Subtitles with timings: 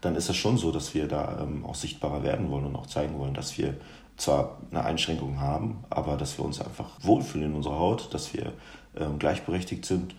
[0.00, 2.86] dann ist es schon so, dass wir da ähm, auch sichtbarer werden wollen und auch
[2.86, 3.74] zeigen wollen, dass wir
[4.16, 8.52] zwar eine Einschränkung haben, aber dass wir uns einfach wohlfühlen in unserer Haut, dass wir
[8.96, 10.14] ähm, gleichberechtigt sind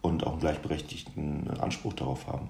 [0.00, 2.48] und auch einen gleichberechtigten Anspruch darauf haben.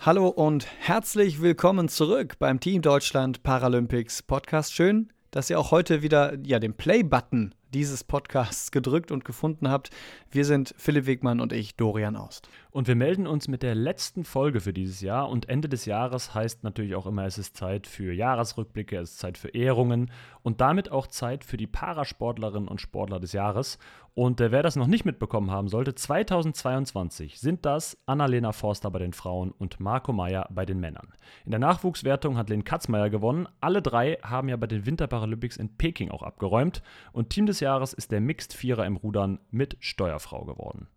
[0.00, 4.72] Hallo und herzlich willkommen zurück beim Team Deutschland Paralympics Podcast.
[4.72, 9.90] Schön, dass ihr auch heute wieder ja, den Play-Button dieses Podcasts gedrückt und gefunden habt.
[10.30, 12.48] Wir sind Philipp Wegmann und ich, Dorian Aust.
[12.70, 15.28] Und wir melden uns mit der letzten Folge für dieses Jahr.
[15.28, 19.18] Und Ende des Jahres heißt natürlich auch immer, es ist Zeit für Jahresrückblicke, es ist
[19.18, 20.10] Zeit für Ehrungen
[20.42, 23.78] und damit auch Zeit für die Parasportlerinnen und Sportler des Jahres.
[24.18, 28.98] Und äh, wer das noch nicht mitbekommen haben sollte, 2022 sind das Annalena Forster bei
[28.98, 31.14] den Frauen und Marco Meyer bei den Männern.
[31.44, 33.46] In der Nachwuchswertung hat Len Katzmeier gewonnen.
[33.60, 36.82] Alle drei haben ja bei den Winterparalympics in Peking auch abgeräumt.
[37.12, 40.88] Und Team des Jahres ist der Mixed Vierer im Rudern mit Steuerfrau geworden.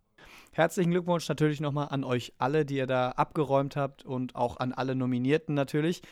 [0.50, 4.72] Herzlichen Glückwunsch natürlich nochmal an euch alle, die ihr da abgeräumt habt und auch an
[4.72, 6.02] alle Nominierten natürlich.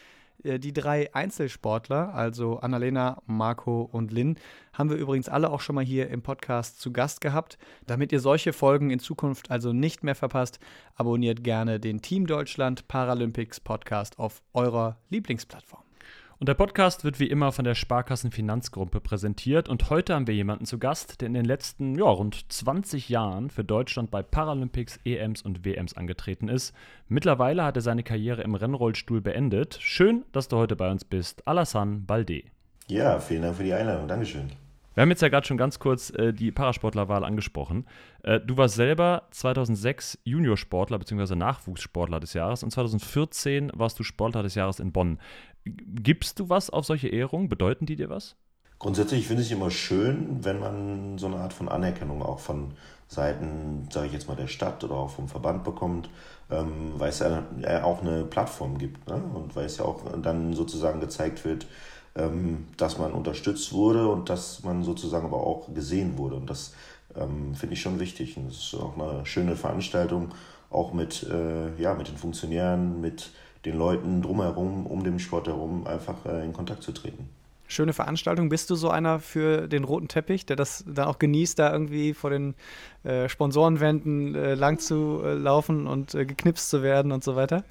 [0.44, 4.36] Äh, die drei Einzelsportler, also Annalena, Marco und Lynn,
[4.72, 7.58] haben wir übrigens alle auch schon mal hier im Podcast zu Gast gehabt.
[7.86, 10.60] Damit ihr solche Folgen in Zukunft also nicht mehr verpasst,
[10.94, 15.89] abonniert gerne den Team Deutschland Paralympics Podcast auf eurer Lieblingsplattform.
[16.40, 19.68] Und der Podcast wird wie immer von der Sparkassen Finanzgruppe präsentiert.
[19.68, 23.50] Und heute haben wir jemanden zu Gast, der in den letzten ja, rund 20 Jahren
[23.50, 26.74] für Deutschland bei Paralympics, EMs und WMs angetreten ist.
[27.08, 29.76] Mittlerweile hat er seine Karriere im Rennrollstuhl beendet.
[29.82, 31.46] Schön, dass du heute bei uns bist.
[31.46, 32.44] Alassane Balde.
[32.86, 34.08] Ja, vielen Dank für die Einladung.
[34.08, 34.50] Dankeschön.
[34.94, 37.86] Wir haben jetzt ja gerade schon ganz kurz äh, die Parasportlerwahl angesprochen.
[38.22, 41.36] Äh, du warst selber 2006 Juniorsportler bzw.
[41.36, 45.18] Nachwuchssportler des Jahres und 2014 warst du Sportler des Jahres in Bonn.
[45.64, 47.48] Gibst du was auf solche Ehrungen?
[47.48, 48.36] Bedeuten die dir was?
[48.78, 52.72] Grundsätzlich finde ich es immer schön, wenn man so eine Art von Anerkennung auch von
[53.08, 56.08] Seiten, sage ich jetzt mal, der Stadt oder auch vom Verband bekommt,
[56.50, 57.44] ähm, weil es ja
[57.82, 59.22] auch eine Plattform gibt ne?
[59.34, 61.66] und weil es ja auch dann sozusagen gezeigt wird,
[62.14, 66.36] ähm, dass man unterstützt wurde und dass man sozusagen aber auch gesehen wurde.
[66.36, 66.72] Und das
[67.16, 68.36] ähm, finde ich schon wichtig.
[68.36, 70.30] Und es ist auch eine schöne Veranstaltung,
[70.70, 73.30] auch mit, äh, ja, mit den Funktionären, mit
[73.64, 77.28] den Leuten drumherum, um den Sport herum einfach äh, in Kontakt zu treten.
[77.68, 78.48] Schöne Veranstaltung.
[78.48, 82.14] Bist du so einer für den roten Teppich, der das dann auch genießt, da irgendwie
[82.14, 82.54] vor den
[83.04, 87.62] äh, Sponsorenwänden äh, lang zu äh, laufen und äh, geknipst zu werden und so weiter?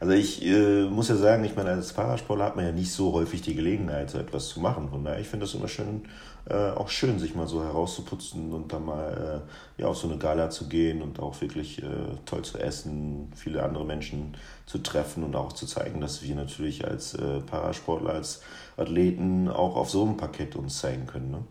[0.00, 3.12] Also ich äh, muss ja sagen, ich meine, als Fahrradsportler hat man ja nicht so
[3.12, 4.88] häufig die Gelegenheit, so etwas zu machen.
[4.88, 6.04] Von daher, ich finde das immer schön,
[6.48, 9.44] äh, auch schön, sich mal so herauszuputzen und dann mal
[9.76, 11.86] äh, ja, auf so eine Gala zu gehen und auch wirklich äh,
[12.24, 16.86] toll zu essen, viele andere Menschen zu treffen und auch zu zeigen, dass wir natürlich
[16.86, 18.40] als äh, Parasportler, als
[18.78, 21.30] Athleten auch auf so einem Parkett uns zeigen können.
[21.30, 21.44] Ne?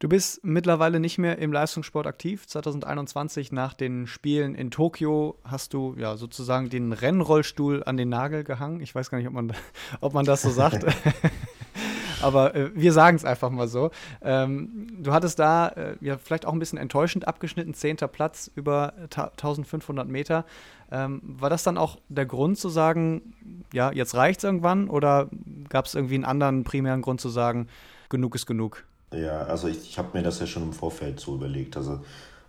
[0.00, 2.46] Du bist mittlerweile nicht mehr im Leistungssport aktiv.
[2.46, 8.44] 2021 nach den Spielen in Tokio hast du ja sozusagen den Rennrollstuhl an den Nagel
[8.44, 8.80] gehangen.
[8.80, 9.52] Ich weiß gar nicht, ob man,
[10.00, 10.86] ob man das so sagt.
[12.22, 13.90] Aber äh, wir sagen es einfach mal so.
[14.22, 18.92] Ähm, du hattest da äh, ja vielleicht auch ein bisschen enttäuschend abgeschnitten, zehnter Platz über
[19.10, 20.44] 1500 Meter.
[20.92, 24.88] Ähm, war das dann auch der Grund zu sagen, ja, jetzt reicht es irgendwann?
[24.88, 25.28] Oder
[25.68, 27.66] gab es irgendwie einen anderen primären Grund zu sagen,
[28.08, 28.84] genug ist genug?
[29.12, 31.76] Ja, also ich, ich habe mir das ja schon im Vorfeld so überlegt.
[31.76, 32.00] Also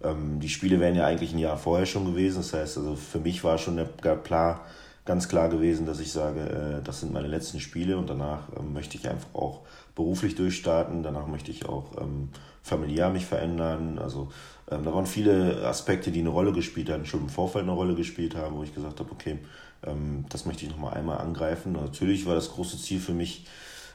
[0.04, 2.38] ähm, die Spiele wären ja eigentlich ein Jahr vorher schon gewesen.
[2.38, 3.80] Das heißt, also für mich war schon
[4.24, 4.66] klar,
[5.06, 8.74] ganz klar gewesen, dass ich sage, äh, das sind meine letzten Spiele und danach ähm,
[8.74, 9.62] möchte ich einfach auch
[9.96, 11.04] beruflich durchstarten.
[11.04, 12.30] Danach möchte ich auch ähm,
[12.62, 13.98] familiär mich verändern.
[13.98, 14.32] Also
[14.70, 17.96] ähm, da waren viele Aspekte, die eine Rolle gespielt haben, schon im Vorfeld eine Rolle
[17.96, 19.40] gespielt haben, wo ich gesagt habe, okay,
[19.86, 21.76] ähm, das möchte ich nochmal einmal angreifen.
[21.76, 23.46] Und natürlich war das große Ziel für mich,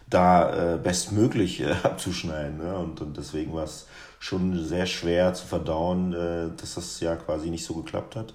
[0.08, 2.58] da äh, bestmöglich äh, abzuschneiden.
[2.58, 2.76] Ne?
[2.76, 3.86] Und, und deswegen war es
[4.18, 8.34] schon sehr schwer zu verdauen, äh, dass das ja quasi nicht so geklappt hat.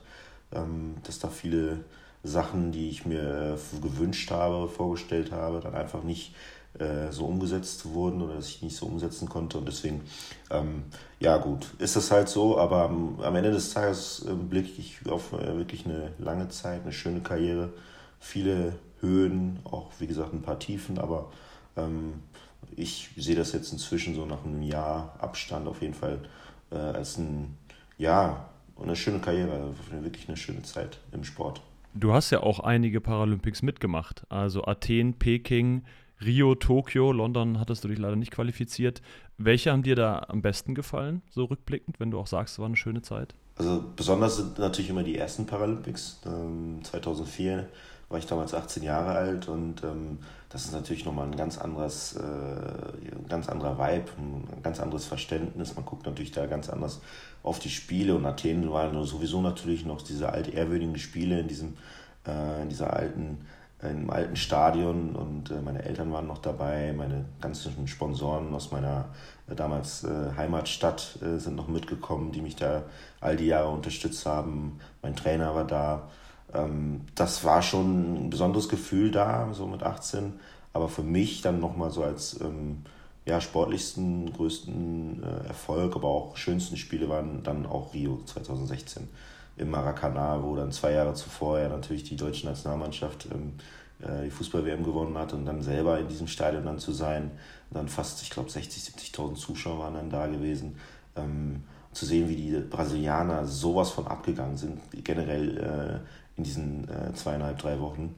[0.52, 1.82] Ähm, dass da viele
[2.24, 6.34] Sachen, die ich mir äh, gewünscht habe, vorgestellt habe, dann einfach nicht
[6.78, 9.58] äh, so umgesetzt wurden oder dass ich nicht so umsetzen konnte.
[9.58, 10.02] Und deswegen,
[10.50, 10.84] ähm,
[11.20, 15.00] ja gut, ist das halt so, aber am, am Ende des Tages äh, blicke ich
[15.10, 17.74] auf äh, wirklich eine lange Zeit, eine schöne Karriere,
[18.20, 21.49] viele Höhen, auch wie gesagt ein paar Tiefen, aber ähm,
[22.76, 26.20] ich sehe das jetzt inzwischen so nach einem Jahr Abstand auf jeden Fall
[26.72, 27.58] äh, als ein,
[27.98, 28.50] ja,
[28.82, 31.62] eine schöne Karriere, also wirklich eine schöne Zeit im Sport.
[31.94, 35.84] Du hast ja auch einige Paralympics mitgemacht, also Athen, Peking,
[36.22, 39.02] Rio, Tokio, London hattest du dich leider nicht qualifiziert.
[39.38, 42.66] Welche haben dir da am besten gefallen, so rückblickend, wenn du auch sagst, es war
[42.66, 43.36] eine schöne Zeit?
[43.60, 46.22] Also besonders sind natürlich immer die ersten Paralympics.
[46.22, 47.66] 2004 ähm,
[48.08, 52.16] war ich damals 18 Jahre alt und ähm, das ist natürlich nochmal ein ganz anderes,
[52.16, 55.76] äh, ganz anderer Vibe, ein ganz anderes Verständnis.
[55.76, 57.02] Man guckt natürlich da ganz anders
[57.44, 61.76] auf die Spiele und Athen waren sowieso natürlich noch diese altehrwürdigen Spiele in diesem,
[62.26, 63.46] äh, in dieser alten,
[63.82, 69.06] im alten Stadion und äh, meine Eltern waren noch dabei, meine ganzen Sponsoren aus meiner
[69.50, 72.84] äh, damals äh, Heimatstadt sind noch mitgekommen, die mich da
[73.22, 74.80] all die Jahre unterstützt haben.
[75.02, 76.10] Mein Trainer war da
[76.54, 80.34] ähm, das war schon ein besonderes Gefühl da, so mit 18.
[80.74, 82.84] Aber für mich dann nochmal so als ähm,
[83.26, 89.08] ja, sportlichsten, größten Erfolg, aber auch schönsten Spiele waren dann auch Rio 2016
[89.60, 93.54] im Maracanã, wo dann zwei Jahre zuvor ja natürlich die deutsche Nationalmannschaft ähm,
[94.02, 97.32] äh, die Fußball-WM gewonnen hat und dann selber in diesem Stadion dann zu sein.
[97.72, 100.78] Dann fast, ich glaube, 60.000, 70.000 Zuschauer waren dann da gewesen.
[101.16, 107.14] Ähm, zu sehen, wie die Brasilianer sowas von abgegangen sind, generell äh, in diesen äh,
[107.14, 108.16] zweieinhalb, drei Wochen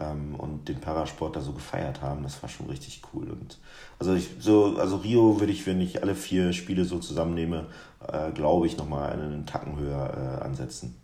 [0.00, 2.22] ähm, und den Parasport da so gefeiert haben.
[2.22, 3.30] Das war schon richtig cool.
[3.30, 3.58] Und
[3.98, 7.66] also ich so, also Rio würde ich, wenn ich alle vier Spiele so zusammennehme,
[8.06, 10.96] äh, glaube ich, nochmal einen Tacken höher äh, ansetzen.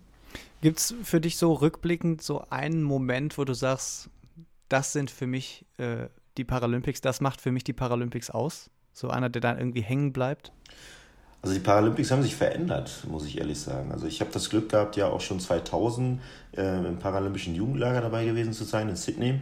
[0.60, 4.10] Gibt es für dich so rückblickend so einen Moment, wo du sagst,
[4.68, 8.70] das sind für mich äh, die Paralympics, das macht für mich die Paralympics aus?
[8.92, 10.52] So einer, der dann irgendwie hängen bleibt?
[11.40, 13.92] Also die Paralympics haben sich verändert, muss ich ehrlich sagen.
[13.92, 16.20] Also ich habe das Glück gehabt, ja auch schon 2000
[16.56, 19.40] äh, im Paralympischen Jugendlager dabei gewesen zu sein in Sydney.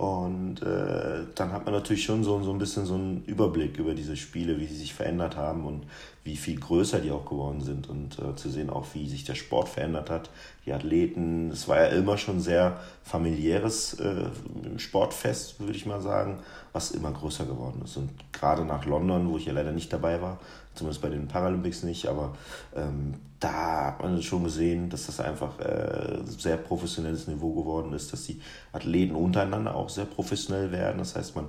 [0.00, 3.92] Und äh, dann hat man natürlich schon so, so ein bisschen so einen Überblick über
[3.92, 5.82] diese Spiele, wie sie sich verändert haben und
[6.24, 7.90] wie viel größer die auch geworden sind.
[7.90, 10.30] Und äh, zu sehen auch, wie sich der Sport verändert hat.
[10.64, 14.26] Die Athleten, es war ja immer schon sehr familiäres äh,
[14.78, 16.38] Sportfest, würde ich mal sagen,
[16.72, 17.98] was immer größer geworden ist.
[17.98, 20.38] Und gerade nach London, wo ich ja leider nicht dabei war,
[20.80, 22.34] zumindest bei den Paralympics nicht, aber
[22.74, 28.12] ähm, da hat man schon gesehen, dass das einfach äh, sehr professionelles Niveau geworden ist,
[28.12, 28.40] dass die
[28.72, 30.98] Athleten untereinander auch sehr professionell werden.
[30.98, 31.46] Das heißt, man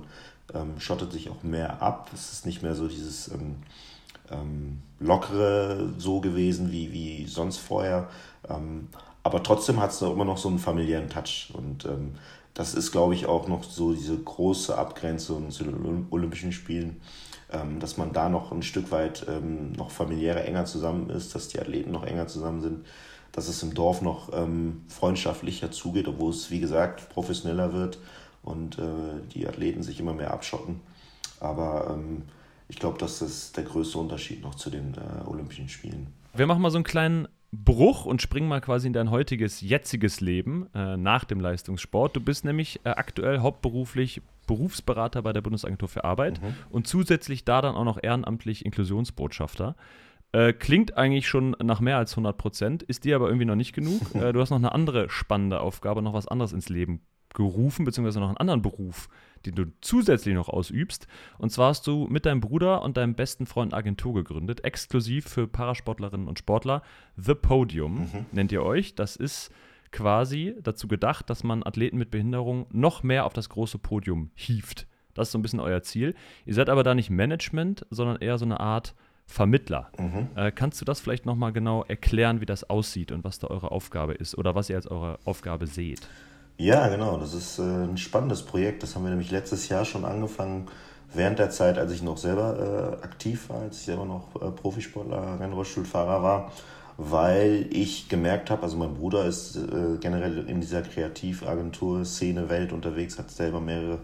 [0.54, 2.10] ähm, schottet sich auch mehr ab.
[2.12, 3.56] Es ist nicht mehr so dieses ähm,
[4.30, 8.08] ähm, lockere so gewesen wie, wie sonst vorher.
[8.48, 8.88] Ähm,
[9.22, 11.52] aber trotzdem hat es immer noch so einen familiären Touch.
[11.54, 12.16] Und ähm,
[12.52, 17.00] das ist, glaube ich, auch noch so diese große Abgrenzung zu den Olympischen Spielen
[17.80, 21.60] dass man da noch ein Stück weit ähm, noch familiärer enger zusammen ist, dass die
[21.60, 22.86] Athleten noch enger zusammen sind,
[23.32, 27.98] dass es im Dorf noch ähm, freundschaftlicher zugeht, obwohl es, wie gesagt, professioneller wird
[28.42, 28.82] und äh,
[29.34, 30.80] die Athleten sich immer mehr abschotten.
[31.40, 32.22] Aber ähm,
[32.68, 36.06] ich glaube, das ist der größte Unterschied noch zu den äh, Olympischen Spielen.
[36.34, 40.20] Wir machen mal so einen kleinen Bruch und springen mal quasi in dein heutiges, jetziges
[40.20, 42.16] Leben äh, nach dem Leistungssport.
[42.16, 44.22] Du bist nämlich äh, aktuell hauptberuflich
[44.52, 46.54] Berufsberater bei der Bundesagentur für Arbeit mhm.
[46.68, 49.76] und zusätzlich da dann auch noch ehrenamtlich Inklusionsbotschafter.
[50.32, 53.74] Äh, klingt eigentlich schon nach mehr als 100 Prozent, ist dir aber irgendwie noch nicht
[53.74, 54.00] genug.
[54.14, 57.00] Äh, du hast noch eine andere spannende Aufgabe, noch was anderes ins Leben
[57.32, 59.08] gerufen, beziehungsweise noch einen anderen Beruf,
[59.46, 61.06] den du zusätzlich noch ausübst.
[61.38, 65.48] Und zwar hast du mit deinem Bruder und deinem besten Freund Agentur gegründet, exklusiv für
[65.48, 66.82] Parasportlerinnen und Sportler.
[67.16, 68.26] The Podium mhm.
[68.32, 68.94] nennt ihr euch.
[68.94, 69.50] Das ist
[69.92, 74.86] quasi dazu gedacht, dass man Athleten mit Behinderung noch mehr auf das große Podium hieft.
[75.14, 76.14] Das ist so ein bisschen euer Ziel.
[76.46, 78.94] Ihr seid aber da nicht Management, sondern eher so eine Art
[79.26, 79.90] Vermittler.
[79.98, 80.28] Mhm.
[80.34, 83.70] Äh, kannst du das vielleicht nochmal genau erklären, wie das aussieht und was da eure
[83.70, 86.08] Aufgabe ist oder was ihr als eure Aufgabe seht?
[86.56, 87.18] Ja, genau.
[87.18, 88.82] Das ist äh, ein spannendes Projekt.
[88.82, 90.66] Das haben wir nämlich letztes Jahr schon angefangen,
[91.14, 94.50] während der Zeit, als ich noch selber äh, aktiv war, als ich selber noch äh,
[94.50, 96.52] Profisportler, Rennrollstuhlfahrer war,
[96.96, 103.18] weil ich gemerkt habe, also mein Bruder ist äh, generell in dieser Kreativagentur-Szene Welt unterwegs,
[103.18, 103.98] hat selber mehrere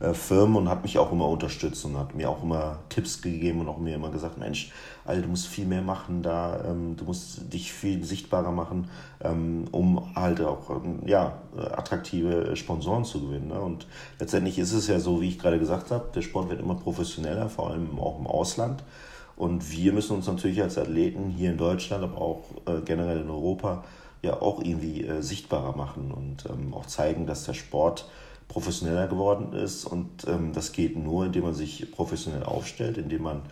[0.00, 3.60] äh, Firmen und hat mich auch immer unterstützt und hat mir auch immer Tipps gegeben
[3.60, 4.70] und auch mir immer gesagt, Mensch,
[5.04, 8.88] Alter, du musst viel mehr machen da, ähm, du musst dich viel sichtbarer machen,
[9.20, 13.48] ähm, um halt auch ähm, ja, attraktive Sponsoren zu gewinnen.
[13.48, 13.60] Ne?
[13.60, 13.88] Und
[14.20, 17.48] letztendlich ist es ja so, wie ich gerade gesagt habe, der Sport wird immer professioneller,
[17.48, 18.84] vor allem auch im Ausland.
[19.38, 23.30] Und wir müssen uns natürlich als Athleten hier in Deutschland, aber auch äh, generell in
[23.30, 23.84] Europa,
[24.20, 28.10] ja auch irgendwie äh, sichtbarer machen und ähm, auch zeigen, dass der Sport
[28.48, 29.84] professioneller geworden ist.
[29.84, 33.42] Und ähm, das geht nur, indem man sich professionell aufstellt, indem man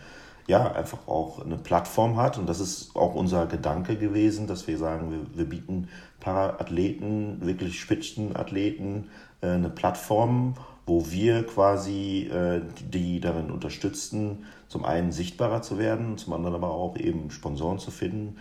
[0.49, 2.37] ja einfach auch eine Plattform hat.
[2.37, 5.88] Und das ist auch unser Gedanke gewesen, dass wir sagen, wir, wir bieten
[6.19, 9.09] Paraathleten, wirklich Spitzenathleten
[9.40, 10.55] äh, eine Plattform,
[10.87, 12.62] wo wir quasi äh,
[12.93, 17.90] die darin unterstützen, zum einen sichtbarer zu werden, zum anderen aber auch eben Sponsoren zu
[17.90, 18.37] finden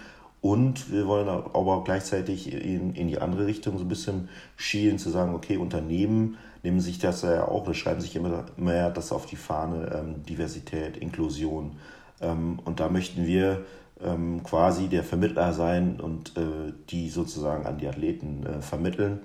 [0.45, 5.09] und wir wollen aber gleichzeitig in, in die andere Richtung so ein bisschen schielen, zu
[5.09, 9.25] sagen, okay, Unternehmen nehmen sich das ja auch, das schreiben sich immer mehr das auf
[9.25, 11.77] die Fahne, ähm, Diversität, Inklusion.
[12.21, 13.65] Ähm, und da möchten wir
[13.99, 19.21] ähm, quasi der Vermittler sein und äh, die sozusagen an die Athleten äh, vermitteln.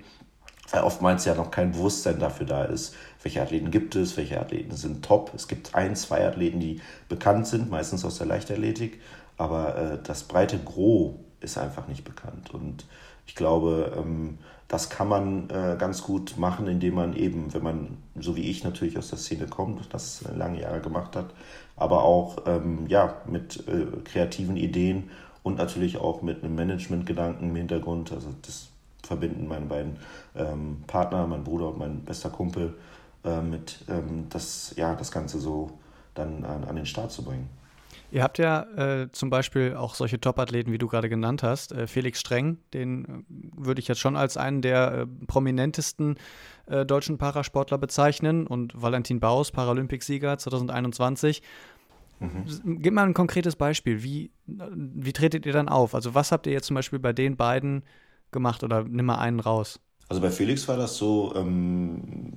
[0.79, 5.03] Oftmals ja noch kein Bewusstsein dafür da ist, welche Athleten gibt es, welche Athleten sind
[5.03, 5.31] top.
[5.35, 9.01] Es gibt ein, zwei Athleten, die bekannt sind, meistens aus der Leichtathletik,
[9.37, 12.53] aber äh, das breite Gros ist einfach nicht bekannt.
[12.53, 12.85] Und
[13.27, 14.37] ich glaube, ähm,
[14.67, 18.63] das kann man äh, ganz gut machen, indem man eben, wenn man, so wie ich
[18.63, 21.33] natürlich aus der Szene kommt, das lange Jahre gemacht hat,
[21.75, 25.09] aber auch ähm, ja, mit äh, kreativen Ideen
[25.43, 28.13] und natürlich auch mit einem Managementgedanken im Hintergrund.
[28.13, 28.70] Also das
[29.03, 29.97] verbinden meine beiden
[30.35, 32.75] ähm, Partner, mein Bruder und mein bester Kumpel,
[33.23, 35.71] äh, mit ähm, das, ja, das Ganze so
[36.13, 37.49] dann an, an den Start zu bringen.
[38.11, 41.71] Ihr habt ja äh, zum Beispiel auch solche Top-Athleten, wie du gerade genannt hast.
[41.71, 43.07] Äh, Felix Streng, den äh,
[43.55, 46.17] würde ich jetzt schon als einen der äh, prominentesten
[46.65, 48.47] äh, deutschen Parasportler bezeichnen.
[48.47, 51.41] Und Valentin Baus, Paralympicsieger 2021.
[52.19, 52.81] Mhm.
[52.81, 54.03] Gib mal ein konkretes Beispiel.
[54.03, 55.95] Wie, wie tretet ihr dann auf?
[55.95, 57.83] Also, was habt ihr jetzt zum Beispiel bei den beiden
[58.31, 58.63] gemacht?
[58.63, 59.79] Oder nimm mal einen raus.
[60.09, 62.33] Also bei Felix war das so, ähm,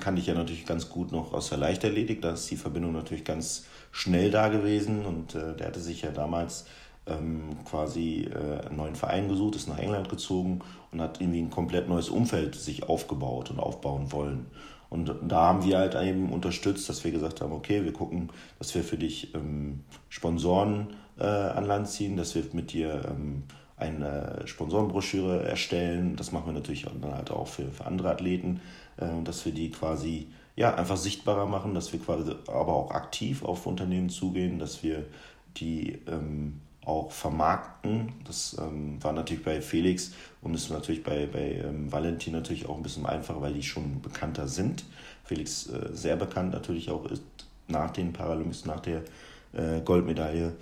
[0.00, 3.24] kann ich ja natürlich ganz gut noch aus der Leichtathletik, da ist die Verbindung natürlich
[3.24, 6.64] ganz schnell da gewesen und äh, der hatte sich ja damals
[7.06, 11.50] ähm, quasi äh, einen neuen Verein gesucht, ist nach England gezogen und hat irgendwie ein
[11.50, 14.46] komplett neues Umfeld sich aufgebaut und aufbauen wollen.
[14.90, 18.74] Und da haben wir halt eben unterstützt, dass wir gesagt haben, okay, wir gucken, dass
[18.74, 23.42] wir für dich ähm, Sponsoren äh, an Land ziehen, dass wir mit dir ähm,
[23.78, 26.16] eine Sponsorenbroschüre erstellen.
[26.16, 28.60] Das machen wir natürlich dann halt auch für, für andere Athleten,
[28.96, 33.44] äh, dass wir die quasi ja, einfach sichtbarer machen, dass wir quasi aber auch aktiv
[33.44, 35.06] auf Unternehmen zugehen, dass wir
[35.56, 38.12] die ähm, auch vermarkten.
[38.24, 42.76] Das ähm, war natürlich bei Felix und ist natürlich bei, bei ähm, Valentin natürlich auch
[42.76, 44.84] ein bisschen einfacher, weil die schon bekannter sind.
[45.24, 47.22] Felix äh, sehr bekannt natürlich auch ist
[47.68, 49.02] nach den Paralympics, nach der
[49.52, 50.54] äh, Goldmedaille.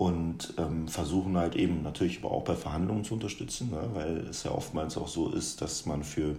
[0.00, 3.90] Und ähm, versuchen halt eben natürlich aber auch bei Verhandlungen zu unterstützen, ne?
[3.92, 6.36] weil es ja oftmals auch so ist, dass man für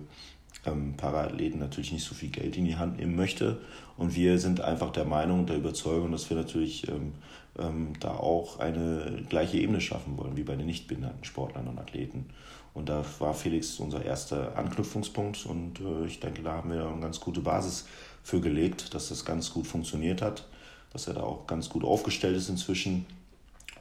[0.66, 3.62] ähm, Paraathleten natürlich nicht so viel Geld in die Hand nehmen möchte.
[3.98, 7.12] Und wir sind einfach der Meinung, der Überzeugung, dass wir natürlich ähm,
[7.60, 11.78] ähm, da auch eine gleiche Ebene schaffen wollen, wie bei den nicht behinderten Sportlern und
[11.78, 12.32] Athleten.
[12.74, 17.00] Und da war Felix unser erster Anknüpfungspunkt und äh, ich denke, da haben wir eine
[17.00, 17.86] ganz gute Basis
[18.24, 20.48] für gelegt, dass das ganz gut funktioniert hat,
[20.94, 23.06] dass er da auch ganz gut aufgestellt ist inzwischen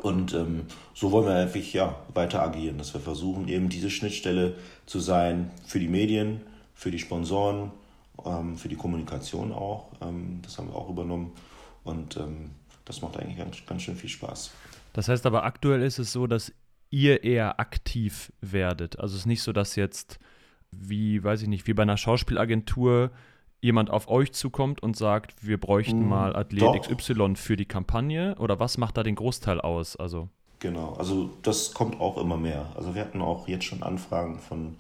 [0.02, 0.62] und ähm,
[0.94, 5.50] so wollen wir einfach ja, weiter agieren, dass wir versuchen, eben diese Schnittstelle zu sein
[5.66, 6.40] für die Medien,
[6.74, 7.70] für die Sponsoren,
[8.24, 9.88] ähm, für die Kommunikation auch.
[10.00, 11.32] Ähm, das haben wir auch übernommen.
[11.84, 12.50] Und ähm,
[12.84, 14.52] das macht eigentlich ganz, ganz schön viel Spaß.
[14.92, 16.52] Das heißt aber, aktuell ist es so, dass
[16.90, 18.98] ihr eher aktiv werdet.
[18.98, 20.18] Also es ist nicht so, dass jetzt,
[20.70, 23.10] wie, weiß ich nicht, wie bei einer Schauspielagentur
[23.60, 26.96] jemand auf euch zukommt und sagt, wir bräuchten hm, mal Athlet Doch.
[26.96, 28.34] XY für die Kampagne?
[28.38, 29.96] Oder was macht da den Großteil aus?
[29.96, 32.66] Also genau, also das kommt auch immer mehr.
[32.74, 34.76] Also wir hatten auch jetzt schon Anfragen von,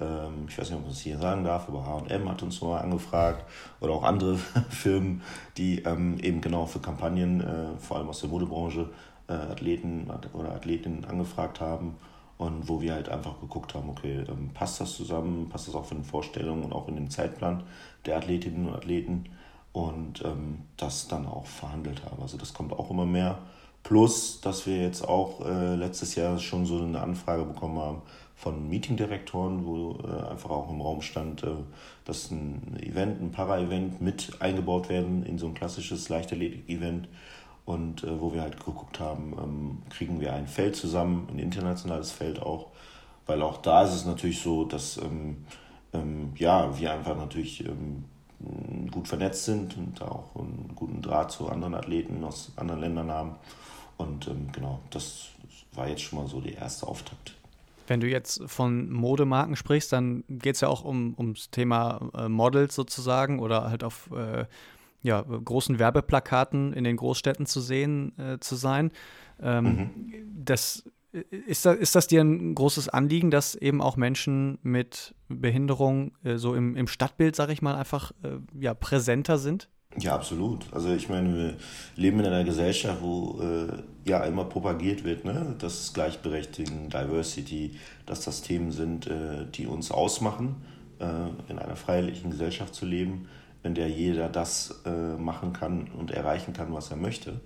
[0.00, 2.80] ähm, ich weiß nicht, ob man es hier sagen darf, aber H&M hat uns mal
[2.80, 3.44] angefragt
[3.80, 4.36] oder auch andere
[4.70, 5.22] Firmen,
[5.56, 8.90] die ähm, eben genau für Kampagnen, äh, vor allem aus der Modebranche,
[9.28, 11.94] äh, Athleten oder Athletinnen angefragt haben
[12.36, 15.84] und wo wir halt einfach geguckt haben, okay, ähm, passt das zusammen, passt das auch
[15.84, 17.62] von den Vorstellungen und auch in den Zeitplan
[18.06, 19.24] der Athletinnen und Athleten
[19.72, 22.22] und ähm, das dann auch verhandelt haben.
[22.22, 23.38] Also das kommt auch immer mehr.
[23.82, 28.02] Plus, dass wir jetzt auch äh, letztes Jahr schon so eine Anfrage bekommen haben
[28.34, 31.48] von Meetingdirektoren, wo äh, einfach auch im Raum stand, äh,
[32.04, 37.08] dass ein Event, ein Para-Event mit eingebaut werden in so ein klassisches Leichtathletik-Event
[37.64, 42.10] und äh, wo wir halt geguckt haben, ähm, kriegen wir ein Feld zusammen, ein internationales
[42.10, 42.68] Feld auch,
[43.26, 45.44] weil auch da ist es natürlich so, dass ähm,
[45.94, 48.04] ähm, ja, wir einfach natürlich ähm,
[48.90, 53.34] gut vernetzt sind und auch einen guten Draht zu anderen Athleten aus anderen Ländern haben.
[53.96, 55.28] Und ähm, genau, das
[55.72, 57.34] war jetzt schon mal so der erste Auftakt.
[57.86, 62.28] Wenn du jetzt von Modemarken sprichst, dann geht es ja auch um, ums Thema äh,
[62.28, 64.46] Models sozusagen oder halt auf äh,
[65.02, 68.90] ja, großen Werbeplakaten in den Großstädten zu sehen äh, zu sein.
[69.42, 70.14] Ähm, mhm.
[70.44, 70.84] Das
[71.46, 76.36] ist das, ist das dir ein großes Anliegen, dass eben auch Menschen mit Behinderung äh,
[76.36, 79.68] so im, im Stadtbild, sag ich mal, einfach äh, ja, präsenter sind?
[79.96, 80.66] Ja, absolut.
[80.72, 81.54] Also ich meine, wir
[81.94, 85.54] leben in einer Gesellschaft, wo äh, ja immer propagiert wird, ne?
[85.58, 90.56] dass Gleichberechtigung, Diversity, dass das Themen sind, äh, die uns ausmachen,
[90.98, 93.28] äh, in einer freiheitlichen Gesellschaft zu leben
[93.64, 97.40] in der jeder das äh, machen kann und erreichen kann, was er möchte.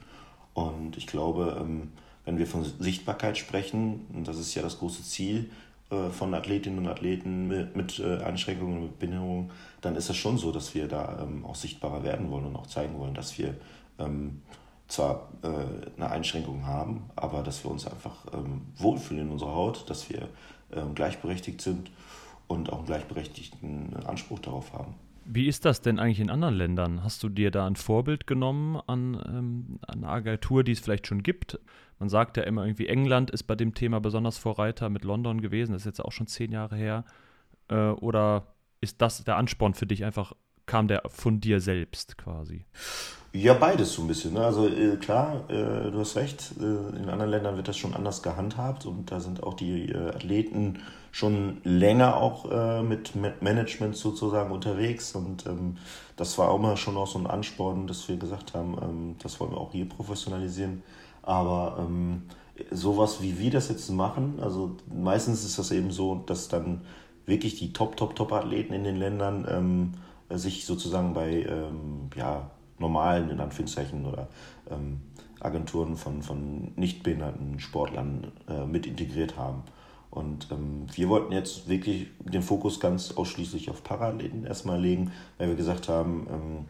[0.53, 1.93] Und ich glaube, ähm,
[2.29, 5.51] wenn wir von Sichtbarkeit sprechen, und das ist ja das große Ziel
[5.91, 10.37] äh, von Athletinnen und Athleten mit, mit äh, Einschränkungen, mit Behinderungen, dann ist es schon
[10.37, 13.55] so, dass wir da ähm, auch sichtbarer werden wollen und auch zeigen wollen, dass wir
[13.99, 14.43] ähm,
[14.89, 15.49] zwar äh,
[15.97, 20.29] eine Einschränkung haben, aber dass wir uns einfach ähm, wohlfühlen in unserer Haut, dass wir
[20.95, 21.91] gleichberechtigt sind
[22.47, 24.97] und auch einen gleichberechtigten Anspruch darauf haben.
[25.31, 27.05] Wie ist das denn eigentlich in anderen Ländern?
[27.05, 31.23] Hast du dir da ein Vorbild genommen an, ähm, an Agentur, die es vielleicht schon
[31.23, 31.61] gibt?
[31.99, 35.73] Man sagt ja immer irgendwie, England ist bei dem Thema besonders Vorreiter mit London gewesen,
[35.73, 37.05] das ist jetzt auch schon zehn Jahre her.
[37.69, 40.33] Äh, oder ist das der Ansporn für dich einfach,
[40.65, 42.65] kam der von dir selbst quasi?
[43.35, 44.33] Ja, beides so ein bisschen.
[44.33, 44.41] Ne?
[44.41, 48.23] Also äh, klar, äh, du hast recht, äh, in anderen Ländern wird das schon anders
[48.23, 50.79] gehandhabt und da sind auch die äh, Athleten
[51.19, 55.77] schon länger auch äh, mit Management sozusagen unterwegs und ähm,
[56.15, 59.41] das war auch immer schon auch so ein Ansporn, dass wir gesagt haben, ähm, das
[59.41, 60.85] wollen wir auch hier professionalisieren.
[61.23, 62.23] Aber ähm,
[62.71, 66.83] sowas wie wir das jetzt machen, also meistens ist das eben so, dass dann
[67.27, 69.95] wirklich die Top, Top, Top-Athleten in den Ländern ähm,
[70.39, 72.49] sich sozusagen bei ähm, ja,
[72.79, 74.29] normalen, in Anführungszeichen, oder
[74.71, 75.01] ähm,
[75.41, 79.65] Agenturen von, von nicht behinderten Sportlern äh, mit integriert haben.
[80.11, 85.49] Und ähm, wir wollten jetzt wirklich den Fokus ganz ausschließlich auf Paraathleten erstmal legen, weil
[85.49, 86.65] wir gesagt haben, ähm,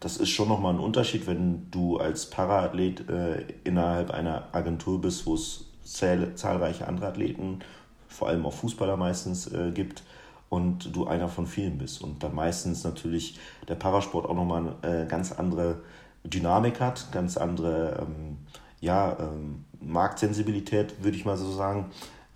[0.00, 5.26] das ist schon nochmal ein Unterschied, wenn du als Paraathlet äh, innerhalb einer Agentur bist,
[5.26, 7.60] wo es zahlreiche andere Athleten,
[8.08, 10.02] vor allem auch Fußballer meistens, äh, gibt
[10.48, 12.02] und du einer von vielen bist.
[12.02, 15.80] Und dann meistens natürlich der Parasport auch nochmal eine äh, ganz andere
[16.24, 18.38] Dynamik hat, ganz andere ähm,
[18.80, 21.90] ja, ähm, Marktsensibilität, würde ich mal so sagen,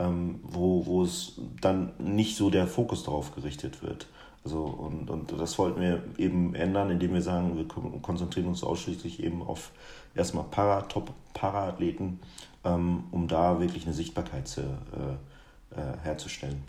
[0.04, 4.06] ähm, wo, wo es dann nicht so der Fokus darauf gerichtet wird.
[4.44, 7.66] Also, und, und das wollten wir eben ändern, indem wir sagen, wir
[8.02, 9.70] konzentrieren uns ausschließlich eben auf
[10.14, 12.20] erstmal Para, Top-Para-Athleten,
[12.64, 16.62] ähm, um da wirklich eine Sichtbarkeit zu, äh, äh, herzustellen.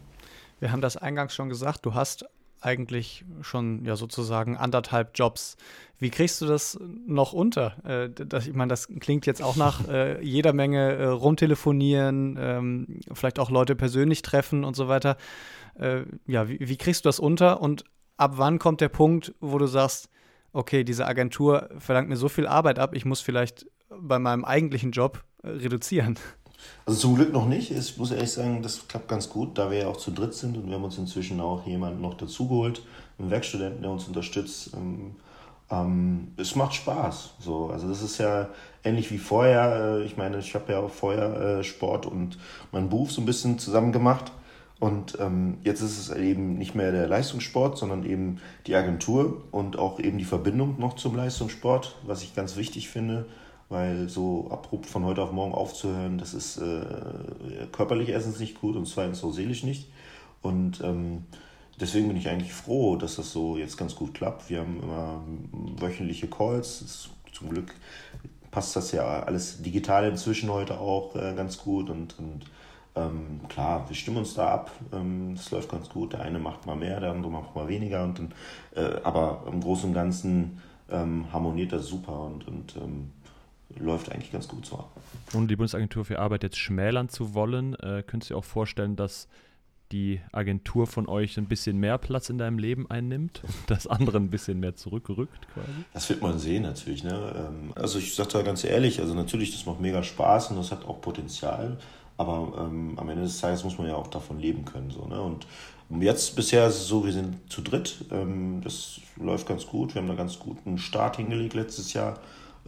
[0.59, 2.25] Wir haben das eingangs schon gesagt, du hast
[2.61, 5.57] eigentlich schon ja sozusagen anderthalb Jobs.
[5.99, 7.75] Wie kriegst du das noch unter?
[7.85, 12.99] Äh, das, ich meine, das klingt jetzt auch nach äh, jeder Menge äh, rumtelefonieren, ähm,
[13.13, 15.17] vielleicht auch Leute persönlich treffen und so weiter.
[15.79, 17.83] Äh, ja, wie, wie kriegst du das unter und
[18.17, 20.09] ab wann kommt der Punkt, wo du sagst,
[20.53, 24.91] okay, diese Agentur verlangt mir so viel Arbeit ab, ich muss vielleicht bei meinem eigentlichen
[24.91, 26.17] Job äh, reduzieren?
[26.85, 27.71] Also zum Glück noch nicht.
[27.71, 30.55] Ich muss ehrlich sagen, das klappt ganz gut, da wir ja auch zu dritt sind
[30.57, 32.83] und wir haben uns inzwischen auch jemanden noch dazugeholt,
[33.17, 34.71] einen Werkstudenten, der uns unterstützt.
[34.75, 35.15] Ähm,
[35.71, 37.33] ähm, es macht Spaß.
[37.39, 37.69] So.
[37.71, 38.49] Also das ist ja
[38.83, 39.97] ähnlich wie vorher.
[39.99, 42.37] Äh, ich meine, ich habe ja auch vorher äh, Sport und
[42.71, 44.31] meinen Beruf so ein bisschen zusammen gemacht.
[44.79, 49.79] Und ähm, jetzt ist es eben nicht mehr der Leistungssport, sondern eben die Agentur und
[49.79, 53.25] auch eben die Verbindung noch zum Leistungssport, was ich ganz wichtig finde
[53.69, 58.75] weil so abrupt von heute auf morgen aufzuhören, das ist äh, körperlich erstens nicht gut
[58.75, 59.89] und zweitens so seelisch nicht.
[60.41, 61.25] Und ähm,
[61.79, 64.49] deswegen bin ich eigentlich froh, dass das so jetzt ganz gut klappt.
[64.49, 65.23] Wir haben immer
[65.79, 66.81] wöchentliche Calls.
[66.81, 67.73] Ist, zum Glück
[68.51, 72.45] passt das ja alles digital inzwischen heute auch äh, ganz gut und, und
[72.95, 74.71] ähm, klar, wir stimmen uns da ab.
[74.93, 76.13] Ähm, das läuft ganz gut.
[76.13, 78.03] Der eine macht mal mehr, der andere macht mal weniger.
[78.03, 78.33] Und dann,
[78.75, 83.11] äh, aber im Großen und Ganzen ähm, harmoniert das super und, und ähm,
[83.77, 84.83] läuft eigentlich ganz gut so.
[85.33, 88.95] Ohne die Bundesagentur für Arbeit jetzt schmälern zu wollen, äh, könntest du dir auch vorstellen,
[88.95, 89.27] dass
[89.91, 94.29] die Agentur von euch ein bisschen mehr Platz in deinem Leben einnimmt, das andere ein
[94.29, 95.67] bisschen mehr zurückrückt quasi?
[95.93, 97.03] Das wird man sehen natürlich.
[97.03, 97.33] Ne?
[97.35, 100.71] Ähm, also ich sage da ganz ehrlich, also natürlich, das macht mega Spaß und das
[100.71, 101.77] hat auch Potenzial,
[102.17, 104.89] aber ähm, am Ende des Tages muss man ja auch davon leben können.
[104.89, 105.21] So, ne?
[105.21, 105.45] Und
[106.01, 110.01] jetzt bisher ist es so, wir sind zu dritt, ähm, das läuft ganz gut, wir
[110.01, 112.19] haben einen ganz guten Start hingelegt letztes Jahr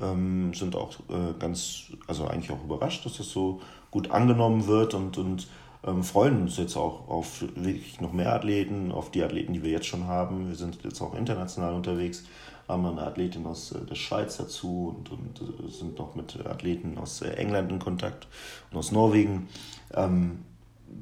[0.01, 4.93] ähm, sind auch äh, ganz, also eigentlich auch überrascht, dass das so gut angenommen wird
[4.93, 5.47] und, und
[5.85, 9.71] ähm, freuen uns jetzt auch auf wirklich noch mehr Athleten, auf die Athleten, die wir
[9.71, 10.47] jetzt schon haben.
[10.47, 12.25] Wir sind jetzt auch international unterwegs,
[12.67, 16.97] haben eine Athletin aus äh, der Schweiz dazu und, und äh, sind noch mit Athleten
[16.97, 18.27] aus äh, England in Kontakt
[18.71, 19.47] und aus Norwegen.
[19.93, 20.39] Ähm,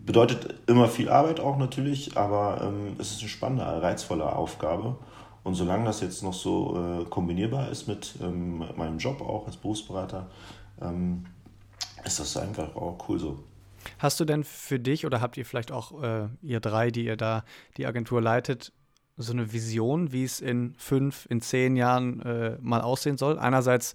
[0.06, 4.98] bedeutet immer viel Arbeit auch natürlich, aber ähm, es ist eine spannende, reizvolle Aufgabe.
[5.46, 9.56] Und solange das jetzt noch so äh, kombinierbar ist mit ähm, meinem Job auch als
[9.58, 10.28] Berufsberater,
[10.82, 11.28] ähm,
[12.04, 13.44] ist das einfach auch cool so.
[14.00, 17.16] Hast du denn für dich oder habt ihr vielleicht auch äh, ihr drei, die ihr
[17.16, 17.46] da
[17.78, 18.74] die Agentur leitet,
[19.18, 23.38] so eine Vision, wie es in fünf, in zehn Jahren äh, mal aussehen soll?
[23.38, 23.94] Einerseits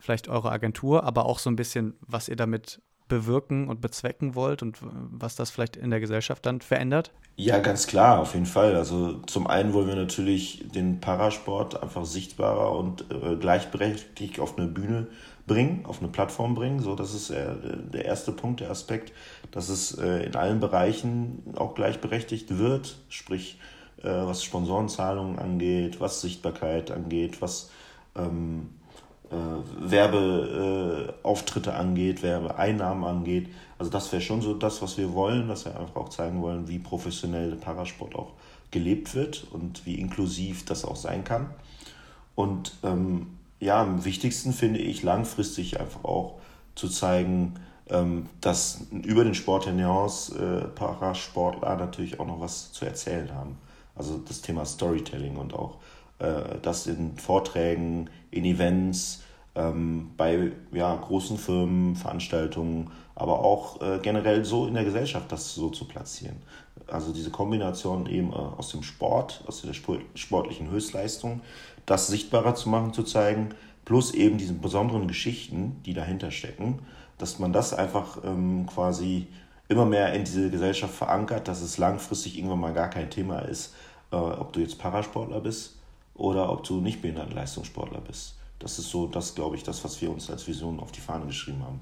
[0.00, 4.62] vielleicht eure Agentur, aber auch so ein bisschen, was ihr damit bewirken und bezwecken wollt
[4.62, 7.12] und was das vielleicht in der Gesellschaft dann verändert?
[7.36, 8.76] Ja, ganz klar, auf jeden Fall.
[8.76, 14.68] Also zum einen wollen wir natürlich den Parasport einfach sichtbarer und äh, gleichberechtigt auf eine
[14.68, 15.08] Bühne
[15.46, 16.80] bringen, auf eine Plattform bringen.
[16.80, 17.54] So, das ist äh,
[17.92, 19.12] der erste Punkt, der Aspekt,
[19.50, 23.58] dass es äh, in allen Bereichen auch gleichberechtigt wird, sprich
[24.02, 27.70] äh, was Sponsorenzahlungen angeht, was Sichtbarkeit angeht, was
[28.16, 28.83] ähm, äh,
[29.80, 33.48] Werbeauftritte äh, angeht, Werbeeinnahmen angeht.
[33.78, 36.68] Also das wäre schon so das, was wir wollen, dass wir einfach auch zeigen wollen,
[36.68, 38.32] wie professionell der Parasport auch
[38.70, 41.50] gelebt wird und wie inklusiv das auch sein kann.
[42.34, 46.34] Und ähm, ja, am wichtigsten finde ich langfristig einfach auch
[46.74, 47.54] zu zeigen,
[47.88, 53.58] ähm, dass über den Sport hinaus äh, Parasportler natürlich auch noch was zu erzählen haben.
[53.94, 55.78] Also das Thema Storytelling und auch
[56.18, 59.22] äh, das in Vorträgen, in Events,
[59.54, 65.54] ähm, bei ja, großen Firmen, Veranstaltungen, aber auch äh, generell so in der Gesellschaft das
[65.54, 66.36] so zu platzieren.
[66.86, 71.40] Also diese Kombination eben äh, aus dem Sport, aus der sportlichen Höchstleistung,
[71.86, 73.50] das sichtbarer zu machen, zu zeigen,
[73.84, 76.80] plus eben diese besonderen Geschichten, die dahinter stecken,
[77.18, 79.28] dass man das einfach ähm, quasi
[79.68, 83.74] immer mehr in diese Gesellschaft verankert, dass es langfristig irgendwann mal gar kein Thema ist,
[84.10, 85.76] äh, ob du jetzt Parasportler bist
[86.14, 88.34] oder ob du nicht Behindertenleistungssportler bist.
[88.64, 91.26] Das ist so, das glaube ich, das, was wir uns als Vision auf die Fahne
[91.26, 91.80] geschrieben haben.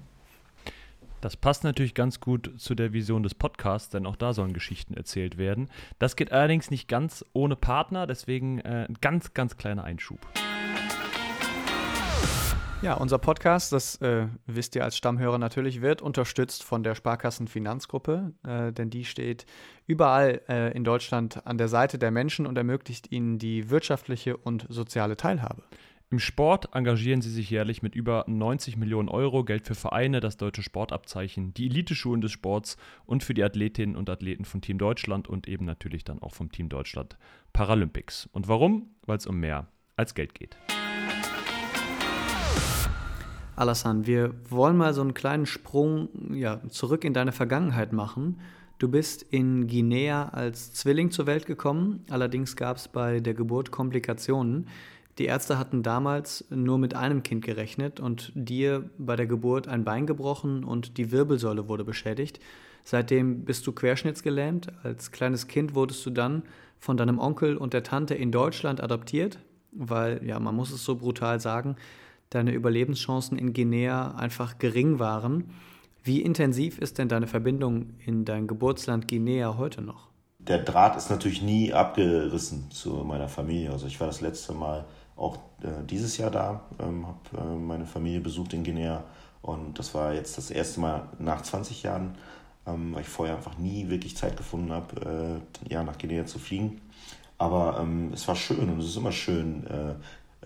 [1.21, 4.95] Das passt natürlich ganz gut zu der Vision des Podcasts, denn auch da sollen Geschichten
[4.95, 5.71] erzählt werden.
[6.01, 10.19] Das geht allerdings nicht ganz ohne Partner, deswegen äh, ein ganz, ganz kleiner Einschub.
[12.83, 18.33] Ja, unser Podcast, das äh, wisst ihr als Stammhörer natürlich, wird unterstützt von der Sparkassenfinanzgruppe,
[18.45, 19.47] äh, denn die steht
[19.87, 24.67] überall äh, in Deutschland an der Seite der Menschen und ermöglicht ihnen die wirtschaftliche und
[24.69, 25.63] soziale Teilhabe.
[26.13, 30.37] Im Sport engagieren sie sich jährlich mit über 90 Millionen Euro Geld für Vereine, das
[30.37, 35.27] deutsche Sportabzeichen, die Eliteschulen des Sports und für die Athletinnen und Athleten von Team Deutschland
[35.27, 37.17] und eben natürlich dann auch vom Team Deutschland
[37.55, 38.29] Paralympics.
[38.31, 38.91] Und warum?
[39.07, 40.55] Weil es um mehr als Geld geht.
[43.57, 48.39] Alassane, wir wollen mal so einen kleinen Sprung ja, zurück in deine Vergangenheit machen.
[48.83, 53.71] Du bist in Guinea als Zwilling zur Welt gekommen, allerdings gab es bei der Geburt
[53.71, 54.67] Komplikationen.
[55.19, 59.85] Die Ärzte hatten damals nur mit einem Kind gerechnet und dir bei der Geburt ein
[59.85, 62.41] Bein gebrochen und die Wirbelsäule wurde beschädigt.
[62.83, 64.73] Seitdem bist du querschnittsgelähmt.
[64.83, 66.43] Als kleines Kind wurdest du dann
[66.79, 69.39] von deinem Onkel und der Tante in Deutschland adoptiert,
[69.71, 71.77] weil, ja, man muss es so brutal sagen,
[72.31, 75.51] deine Überlebenschancen in Guinea einfach gering waren.
[76.03, 80.09] Wie intensiv ist denn deine Verbindung in dein Geburtsland Guinea heute noch?
[80.39, 83.71] Der Draht ist natürlich nie abgerissen zu meiner Familie.
[83.71, 87.87] Also ich war das letzte Mal auch äh, dieses Jahr da, ähm, habe äh, meine
[87.87, 89.05] Familie besucht in Guinea
[89.43, 92.17] und das war jetzt das erste Mal nach 20 Jahren,
[92.67, 96.39] ähm, weil ich vorher einfach nie wirklich Zeit gefunden habe, äh, ja, nach Guinea zu
[96.39, 96.81] fliegen.
[97.39, 99.95] Aber ähm, es war schön und es ist immer schön, äh,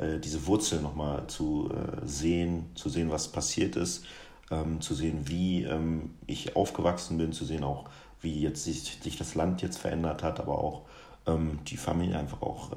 [0.02, 4.06] äh, diese Wurzel nochmal zu äh, sehen, zu sehen, was passiert ist,
[4.50, 7.84] ähm, zu sehen, wie ähm, ich aufgewachsen bin, zu sehen auch,
[8.22, 10.82] wie jetzt sich, sich das Land jetzt verändert hat, aber auch
[11.26, 12.72] ähm, die Familie einfach auch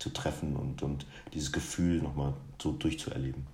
[0.00, 3.46] zu treffen und, und dieses Gefühl nochmal so durchzuerleben.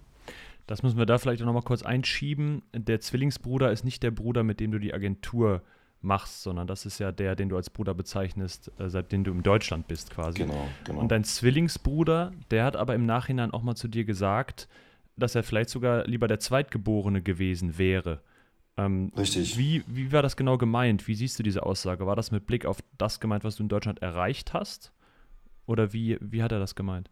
[0.67, 2.63] Das müssen wir da vielleicht auch nochmal kurz einschieben.
[2.73, 5.63] Der Zwillingsbruder ist nicht der Bruder, mit dem du die Agentur
[6.03, 9.43] machst, sondern das ist ja der, den du als Bruder bezeichnest, äh, seitdem du in
[9.43, 10.39] Deutschland bist quasi.
[10.39, 11.01] Genau, genau.
[11.01, 14.69] Und dein Zwillingsbruder, der hat aber im Nachhinein auch mal zu dir gesagt,
[15.17, 18.21] dass er vielleicht sogar lieber der Zweitgeborene gewesen wäre.
[18.77, 19.57] Ähm, Richtig.
[19.57, 21.09] Wie, wie war das genau gemeint?
[21.09, 22.07] Wie siehst du diese Aussage?
[22.07, 24.93] War das mit Blick auf das gemeint, was du in Deutschland erreicht hast?
[25.67, 27.11] Oder wie, wie hat er das gemeint?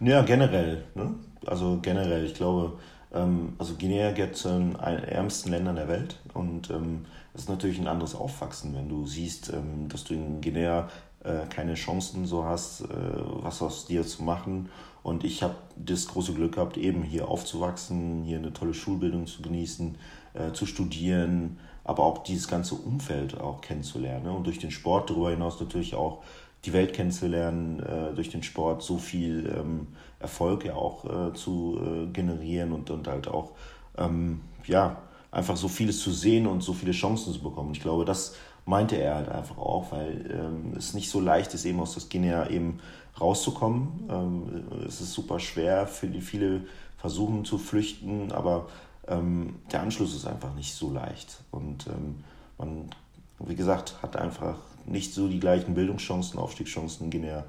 [0.00, 0.84] Ja, generell.
[0.94, 1.14] Ne?
[1.46, 2.78] Also generell, ich glaube,
[3.12, 7.86] ähm, also Guinea gehört zu den ärmsten Ländern der Welt und ähm, ist natürlich ein
[7.86, 10.88] anderes Aufwachsen, wenn du siehst, ähm, dass du in Guinea
[11.22, 14.70] äh, keine Chancen so hast, äh, was aus dir zu machen.
[15.02, 19.42] Und ich habe das große Glück gehabt, eben hier aufzuwachsen, hier eine tolle Schulbildung zu
[19.42, 19.96] genießen,
[20.34, 24.24] äh, zu studieren, aber auch dieses ganze Umfeld auch kennenzulernen.
[24.24, 24.32] Ne?
[24.32, 26.22] Und durch den Sport darüber hinaus natürlich auch
[26.64, 31.80] die Welt kennenzulernen, äh, durch den Sport so viel ähm, Erfolg ja auch äh, zu
[31.80, 33.52] äh, generieren und, und halt auch,
[33.96, 34.98] ähm, ja,
[35.30, 37.72] einfach so vieles zu sehen und so viele Chancen zu bekommen.
[37.72, 38.34] Ich glaube, das
[38.66, 42.08] meinte er halt einfach auch, weil ähm, es nicht so leicht ist, eben aus das
[42.08, 42.80] Guinea eben
[43.20, 44.08] rauszukommen.
[44.10, 46.62] Ähm, es ist super schwer für die viele
[46.98, 48.68] versuchen zu flüchten, aber
[49.08, 51.42] ähm, der Anschluss ist einfach nicht so leicht.
[51.50, 52.22] Und ähm,
[52.58, 52.90] man,
[53.38, 57.44] wie gesagt, hat einfach nicht so die gleichen Bildungschancen, Aufstiegschancen in Guinea,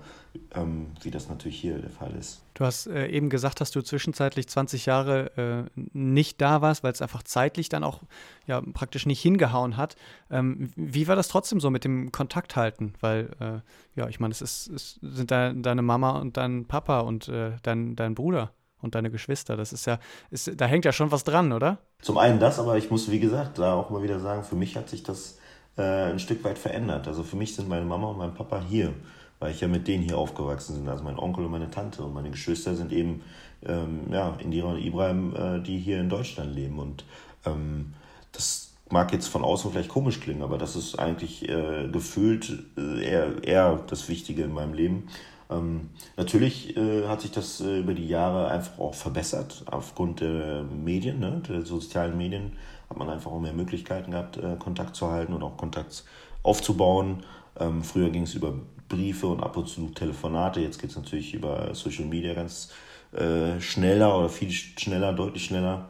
[0.54, 2.42] ähm, wie das natürlich hier der Fall ist.
[2.54, 6.92] Du hast äh, eben gesagt, dass du zwischenzeitlich 20 Jahre äh, nicht da warst, weil
[6.92, 8.02] es einfach zeitlich dann auch
[8.48, 9.96] ja, praktisch nicht hingehauen hat.
[10.30, 12.94] Ähm, wie war das trotzdem so mit dem Kontakt halten?
[13.00, 17.02] Weil, äh, ja, ich meine, es, ist, es sind da deine Mama und dein Papa
[17.02, 19.58] und äh, dein, dein Bruder und deine Geschwister.
[19.58, 21.80] Das ist ja, ist, da hängt ja schon was dran, oder?
[22.02, 24.76] Zum einen das, aber ich muss, wie gesagt, da auch mal wieder sagen, für mich
[24.76, 25.38] hat sich das
[25.78, 27.08] ein Stück weit verändert.
[27.08, 28.94] Also für mich sind meine Mama und mein Papa hier.
[29.42, 30.88] weil ich ja mit denen hier aufgewachsen bin.
[30.88, 33.24] Also mein Onkel und meine Tante und meine Geschwister sind eben
[33.66, 36.78] ähm, ja, Indira und Ibrahim, äh, die hier in Deutschland leben.
[36.78, 37.04] Und
[37.46, 37.94] ähm,
[38.32, 43.04] das mag jetzt von außen vielleicht komisch klingen, aber das ist eigentlich äh, gefühlt äh,
[43.04, 45.08] eher, eher das Wichtige in meinem Leben.
[45.50, 50.64] Ähm, natürlich äh, hat sich das äh, über die Jahre einfach auch verbessert aufgrund der
[50.64, 52.54] Medien, ne, der sozialen Medien
[52.92, 56.04] hat man einfach auch mehr Möglichkeiten gehabt, äh, Kontakt zu halten und auch Kontakt
[56.44, 57.24] aufzubauen.
[57.58, 58.54] Ähm, früher ging es über
[58.90, 62.74] Briefe und ab und zu Telefonate, jetzt geht es natürlich über Social Media ganz
[63.14, 65.88] äh, schneller oder viel schneller, deutlich schneller.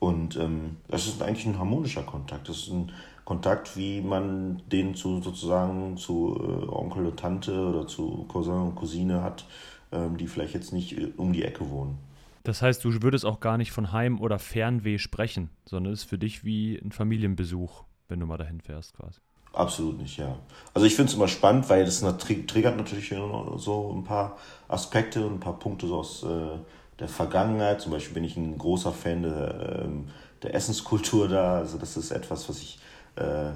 [0.00, 2.48] Und ähm, das ist eigentlich ein harmonischer Kontakt.
[2.48, 2.90] Das ist ein
[3.24, 8.74] Kontakt, wie man den zu sozusagen zu äh, Onkel und Tante oder zu Cousin und
[8.74, 9.44] Cousine hat,
[9.92, 11.98] ähm, die vielleicht jetzt nicht um die Ecke wohnen.
[12.42, 16.08] Das heißt, du würdest auch gar nicht von Heim- oder Fernweh sprechen, sondern es ist
[16.08, 19.20] für dich wie ein Familienbesuch, wenn du mal dahin fährst quasi.
[19.52, 20.36] Absolut nicht, ja.
[20.74, 23.12] Also ich finde es immer spannend, weil das triggert natürlich
[23.56, 26.58] so ein paar Aspekte und ein paar Punkte so aus äh,
[27.00, 27.80] der Vergangenheit.
[27.80, 30.08] Zum Beispiel bin ich ein großer Fan der, ähm,
[30.42, 31.56] der Essenskultur da.
[31.58, 32.78] Also das ist etwas, was ich
[33.16, 33.50] äh,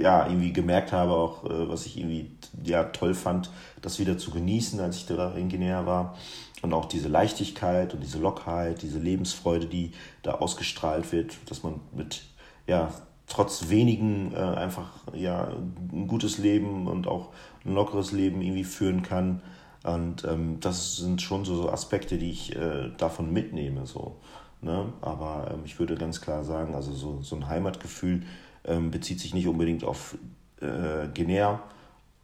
[0.00, 2.30] ja irgendwie gemerkt habe, auch äh, was ich irgendwie
[2.62, 6.16] ja toll fand, das wieder zu genießen, als ich da in Guinea war.
[6.62, 11.80] Und auch diese Leichtigkeit und diese Lockheit, diese Lebensfreude, die da ausgestrahlt wird, dass man
[11.92, 12.22] mit
[12.66, 12.92] ja
[13.26, 15.48] trotz wenigen äh, einfach ja
[15.92, 17.30] ein gutes Leben und auch
[17.64, 19.42] ein lockeres Leben irgendwie führen kann.
[19.84, 23.86] Und ähm, das sind schon so, so Aspekte, die ich äh, davon mitnehme.
[23.86, 24.16] So,
[24.60, 24.92] ne?
[25.00, 28.22] Aber ähm, ich würde ganz klar sagen, also so, so ein Heimatgefühl
[28.64, 30.16] ähm, bezieht sich nicht unbedingt auf
[30.60, 31.60] äh, Guinea,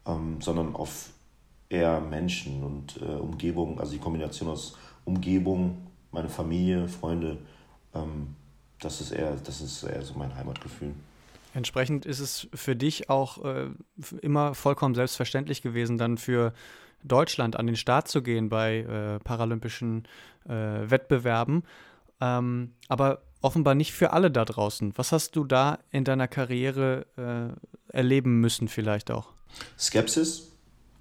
[0.07, 1.11] ähm, sondern auf
[1.68, 7.38] eher Menschen und äh, Umgebung, also die Kombination aus Umgebung, meine Familie, Freunde,
[7.94, 8.35] ähm,
[8.81, 10.94] das ist eher, das ist eher so mein Heimatgefühl.
[11.54, 13.70] Entsprechend ist es für dich auch äh,
[14.22, 16.52] immer vollkommen selbstverständlich gewesen, dann für
[17.02, 20.07] Deutschland an den Start zu gehen bei äh, paralympischen
[20.46, 21.64] äh, Wettbewerben.
[22.20, 24.92] Ähm, aber offenbar nicht für alle da draußen.
[24.96, 29.33] Was hast du da in deiner Karriere äh, erleben müssen, vielleicht auch?
[29.78, 30.47] Skepsis.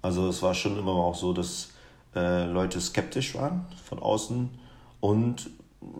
[0.02, 1.70] Also es war schon immer auch so, dass
[2.14, 4.50] äh, Leute skeptisch waren von außen
[5.00, 5.50] und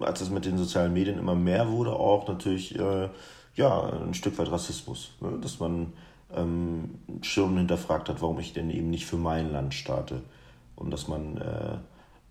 [0.01, 3.09] als es mit den sozialen Medien immer mehr wurde, auch natürlich äh,
[3.55, 5.13] ja, ein Stück weit Rassismus.
[5.21, 5.39] Ne?
[5.41, 5.93] Dass man
[6.35, 10.23] ähm, schon hinterfragt hat, warum ich denn eben nicht für mein Land starte.
[10.77, 11.79] Und dass man äh,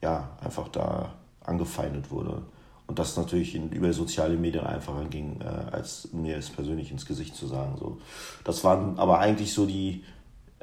[0.02, 2.42] ja einfach da angefeindet wurde.
[2.88, 7.06] Und das natürlich in, über soziale Medien einfacher ging, äh, als mir es persönlich ins
[7.06, 7.76] Gesicht zu sagen.
[7.78, 7.98] So.
[8.46, 10.04] Das waren aber eigentlich so die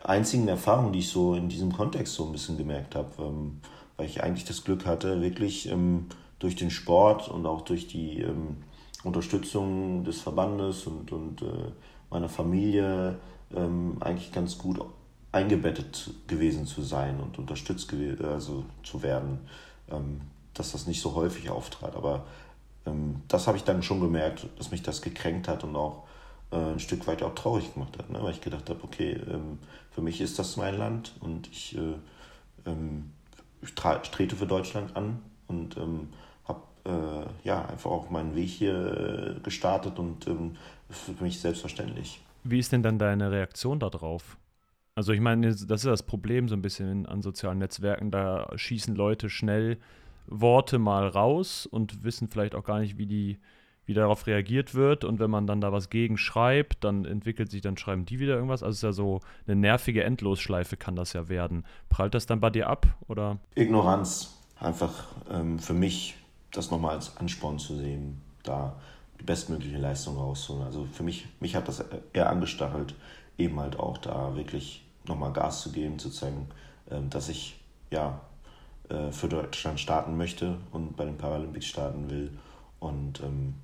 [0.04, 3.10] einzigen Erfahrungen, die ich so in diesem Kontext so ein bisschen gemerkt habe.
[3.18, 3.60] Ähm,
[3.96, 6.06] weil ich eigentlich das Glück hatte, wirklich ähm,
[6.38, 8.56] durch den Sport und auch durch die ähm,
[9.04, 11.72] Unterstützung des Verbandes und, und äh,
[12.10, 13.18] meiner Familie
[13.54, 14.80] ähm, eigentlich ganz gut
[15.32, 19.40] eingebettet gewesen zu sein und unterstützt also zu werden,
[19.90, 20.20] ähm,
[20.54, 21.96] dass das nicht so häufig auftrat.
[21.96, 22.24] Aber
[22.86, 26.04] ähm, das habe ich dann schon gemerkt, dass mich das gekränkt hat und auch
[26.50, 28.22] äh, ein Stück weit auch traurig gemacht hat, ne?
[28.22, 29.20] weil ich gedacht habe, okay,
[29.94, 31.94] für mich ist das mein Land und ich, äh,
[32.66, 33.10] ähm,
[33.62, 36.08] ich trete für Deutschland an und ähm,
[36.86, 40.56] äh, ja, einfach auch meinen Weg hier äh, gestartet und ähm,
[40.90, 42.20] für mich selbstverständlich.
[42.44, 44.36] Wie ist denn dann deine Reaktion darauf?
[44.94, 48.94] Also ich meine, das ist das Problem so ein bisschen an sozialen Netzwerken, da schießen
[48.94, 49.78] Leute schnell
[50.26, 53.38] Worte mal raus und wissen vielleicht auch gar nicht, wie die
[53.86, 57.60] wie darauf reagiert wird und wenn man dann da was gegen schreibt, dann entwickelt sich,
[57.60, 58.62] dann schreiben die wieder irgendwas.
[58.62, 61.64] Also es ist ja so eine nervige Endlosschleife kann das ja werden.
[61.88, 63.38] Prallt das dann bei dir ab oder?
[63.54, 64.30] Ignoranz.
[64.58, 66.16] Einfach ähm, für mich
[66.52, 68.76] das nochmal als Ansporn zu sehen, da
[69.20, 70.64] die bestmögliche Leistung rauszuholen.
[70.64, 72.94] Also für mich, mich hat das eher angestachelt,
[73.36, 76.48] eben halt auch da wirklich nochmal Gas zu geben, zu zeigen,
[76.90, 78.20] ähm, dass ich ja
[78.88, 82.30] äh, für Deutschland starten möchte und bei den Paralympics starten will
[82.80, 83.54] und ähm,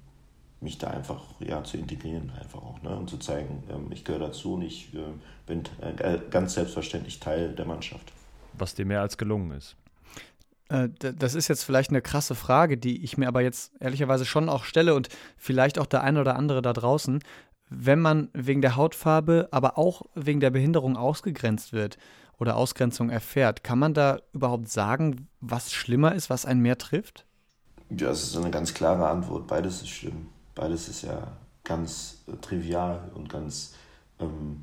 [0.61, 2.95] mich da einfach ja, zu integrieren einfach auch ne?
[2.97, 4.99] und zu zeigen, ähm, ich gehöre dazu und ich äh,
[5.47, 8.13] bin äh, ganz selbstverständlich Teil der Mannschaft.
[8.53, 9.77] Was dir mehr als gelungen ist.
[10.69, 14.49] Äh, das ist jetzt vielleicht eine krasse Frage, die ich mir aber jetzt ehrlicherweise schon
[14.49, 17.21] auch stelle und vielleicht auch der eine oder andere da draußen.
[17.69, 21.99] Wenn man wegen der Hautfarbe, aber auch wegen der Behinderung ausgegrenzt wird
[22.39, 27.27] oder Ausgrenzung erfährt, kann man da überhaupt sagen, was schlimmer ist, was einen mehr trifft?
[27.91, 29.47] Ja, das ist eine ganz klare Antwort.
[29.47, 30.29] Beides ist schlimm.
[30.61, 31.27] Beides ist ja
[31.65, 33.75] ganz äh, trivial und ganz
[34.19, 34.63] ähm,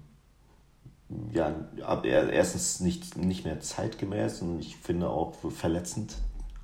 [1.34, 1.56] ja,
[2.04, 6.18] erstens nicht, nicht mehr zeitgemäß und ich finde auch verletzend,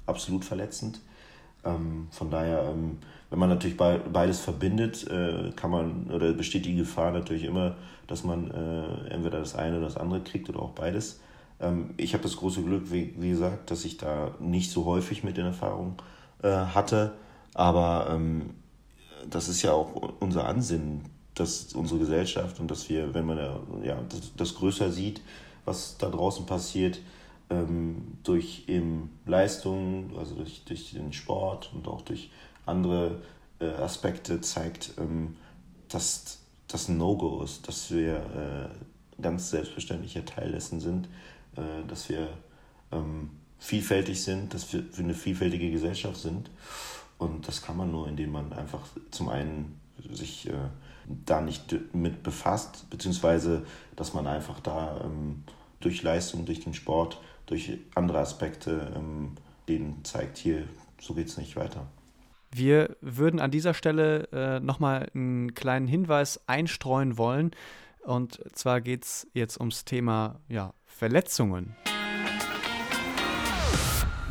[0.06, 1.00] absolut verletzend.
[1.66, 3.00] Ähm, von daher, ähm,
[3.32, 8.24] wenn man natürlich beides verbindet, äh, kann man oder besteht die Gefahr natürlich immer, dass
[8.24, 11.22] man äh, entweder das eine oder das andere kriegt oder auch beides.
[11.60, 15.24] Ähm, ich habe das große Glück, wie, wie, gesagt, dass ich da nicht so häufig
[15.24, 15.96] mit in Erfahrung
[16.44, 17.14] äh, hatte.
[17.56, 18.52] Aber ähm,
[19.30, 21.02] das ist ja auch unser Ansinnen,
[21.36, 23.38] dass unsere Gesellschaft und dass wir, wenn man
[23.84, 25.22] ja, das, das größer sieht,
[25.66, 27.00] was da draußen passiert,
[27.50, 32.30] ähm, durch eben Leistungen, also durch, durch den Sport und auch durch
[32.66, 33.22] andere
[33.60, 35.36] äh, Aspekte zeigt, ähm,
[35.90, 41.08] dass das ein No-Go ist, dass wir äh, ganz selbstverständlicher Teil dessen sind,
[41.56, 42.30] äh, dass wir
[42.92, 46.50] ähm, vielfältig sind, dass wir, wir eine vielfältige Gesellschaft sind.
[47.24, 48.82] Und das kann man nur, indem man einfach
[49.12, 49.80] zum einen
[50.12, 50.54] sich äh,
[51.26, 55.44] da nicht mit befasst, beziehungsweise dass man einfach da ähm,
[55.80, 59.34] durch Leistung, durch den Sport, durch andere Aspekte ähm,
[59.68, 60.68] denen zeigt, hier,
[61.00, 61.86] so geht es nicht weiter.
[62.52, 67.52] Wir würden an dieser Stelle äh, nochmal einen kleinen Hinweis einstreuen wollen.
[68.04, 71.76] Und zwar geht es jetzt ums Thema ja, Verletzungen.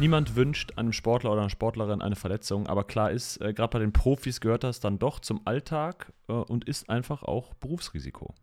[0.03, 3.79] Niemand wünscht einem Sportler oder einer Sportlerin eine Verletzung, aber klar ist, äh, gerade bei
[3.79, 8.35] den Profis gehört das dann doch zum Alltag äh, und ist einfach auch Berufsrisiko.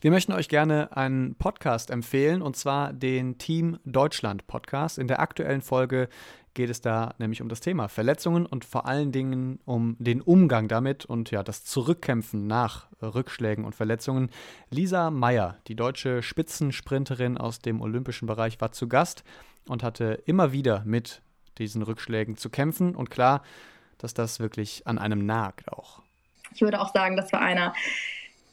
[0.00, 4.98] Wir möchten euch gerne einen Podcast empfehlen und zwar den Team Deutschland Podcast.
[4.98, 6.08] In der aktuellen Folge
[6.52, 10.66] geht es da nämlich um das Thema Verletzungen und vor allen Dingen um den Umgang
[10.66, 14.30] damit und ja, das Zurückkämpfen nach Rückschlägen und Verletzungen.
[14.68, 19.22] Lisa Meyer, die deutsche Spitzensprinterin aus dem olympischen Bereich, war zu Gast
[19.68, 21.22] und hatte immer wieder mit
[21.58, 23.42] diesen Rückschlägen zu kämpfen und klar,
[23.98, 26.02] dass das wirklich an einem nagt auch.
[26.54, 27.72] Ich würde auch sagen, das war einer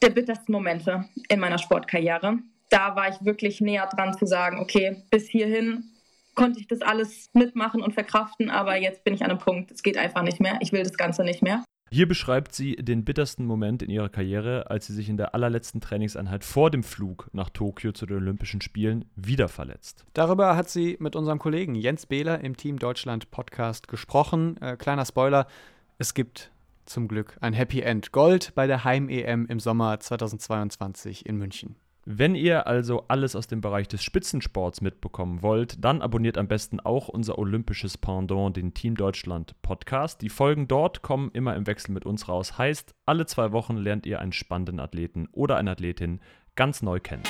[0.02, 2.40] der bittersten Momente in meiner Sportkarriere.
[2.70, 5.92] Da war ich wirklich näher dran zu sagen, okay, bis hierhin
[6.36, 9.84] konnte ich das alles mitmachen und verkraften, aber jetzt bin ich an einem Punkt, es
[9.84, 11.64] geht einfach nicht mehr, ich will das Ganze nicht mehr.
[11.94, 15.82] Hier beschreibt sie den bittersten Moment in ihrer Karriere, als sie sich in der allerletzten
[15.82, 20.06] Trainingseinheit vor dem Flug nach Tokio zu den Olympischen Spielen wieder verletzt.
[20.14, 24.56] Darüber hat sie mit unserem Kollegen Jens Behler im Team Deutschland Podcast gesprochen.
[24.62, 25.48] Äh, kleiner Spoiler,
[25.98, 26.50] es gibt
[26.86, 31.76] zum Glück ein Happy End Gold bei der Heim-EM im Sommer 2022 in München.
[32.06, 36.80] Wenn ihr also alles aus dem Bereich des Spitzensports mitbekommen wollt, dann abonniert am besten
[36.80, 40.24] auch unser olympisches Pendant, den Team Deutschland Podcast.
[40.24, 42.58] Die Folgen dort kommen immer im Wechsel mit uns raus.
[42.58, 46.22] Heißt, alle zwei Wochen lernt ihr einen spannenden Athleten oder eine Athletin
[46.56, 47.22] ganz neu kennen.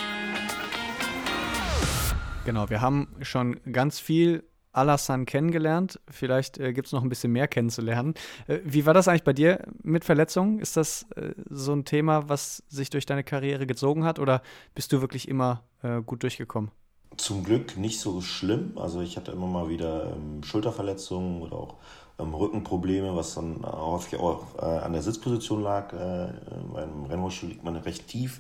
[2.46, 6.00] Genau, wir haben schon ganz viel Alassane kennengelernt.
[6.10, 8.14] Vielleicht äh, gibt es noch ein bisschen mehr kennenzulernen.
[8.48, 10.60] Äh, wie war das eigentlich bei dir mit Verletzungen?
[10.60, 14.42] Ist das äh, so ein Thema, was sich durch deine Karriere gezogen hat oder
[14.76, 16.72] bist du wirklich immer äh, gut durchgekommen?
[17.18, 18.78] Zum Glück nicht so schlimm.
[18.78, 21.76] Also ich hatte immer mal wieder ähm, Schulterverletzungen oder auch
[22.20, 25.92] ähm, Rückenprobleme, was dann häufig auch äh, an der Sitzposition lag.
[25.92, 26.34] Äh,
[26.74, 28.40] beim Rennrollstuhl liegt man recht tief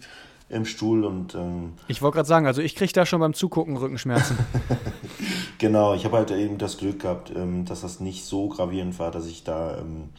[0.51, 3.77] im Stuhl und ähm, ich wollte gerade sagen, also ich kriege da schon beim Zugucken
[3.77, 4.37] Rückenschmerzen.
[5.57, 9.11] genau, ich habe halt eben das Glück gehabt, ähm, dass das nicht so gravierend war,
[9.11, 10.09] dass ich da ähm,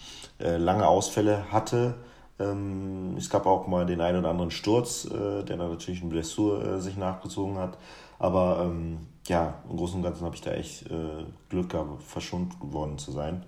[0.40, 1.94] äh, lange Ausfälle hatte.
[2.38, 6.10] Ähm, es gab auch mal den einen oder anderen Sturz, äh, der dann natürlich eine
[6.10, 7.76] Blessur äh, sich nachgezogen hat.
[8.18, 12.58] Aber ähm, ja, im Großen und Ganzen habe ich da echt äh, Glück gehabt, verschont
[12.60, 13.44] geworden zu sein.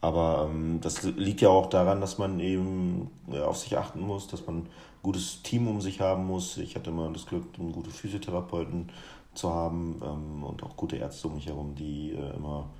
[0.00, 4.28] Aber ähm, das liegt ja auch daran, dass man eben äh, auf sich achten muss,
[4.28, 4.66] dass man
[5.06, 6.58] gutes Team um sich haben muss.
[6.58, 8.90] Ich hatte immer das Glück, einen guten Physiotherapeuten
[9.34, 12.70] zu haben ähm, und auch gute Ärzte um mich herum, die äh, immer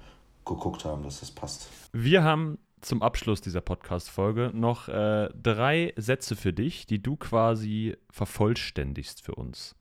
[0.44, 1.68] geguckt haben, dass das passt.
[1.92, 7.96] Wir haben zum Abschluss dieser Podcast-Folge noch äh, drei Sätze für dich, die du quasi
[8.10, 9.76] vervollständigst für uns.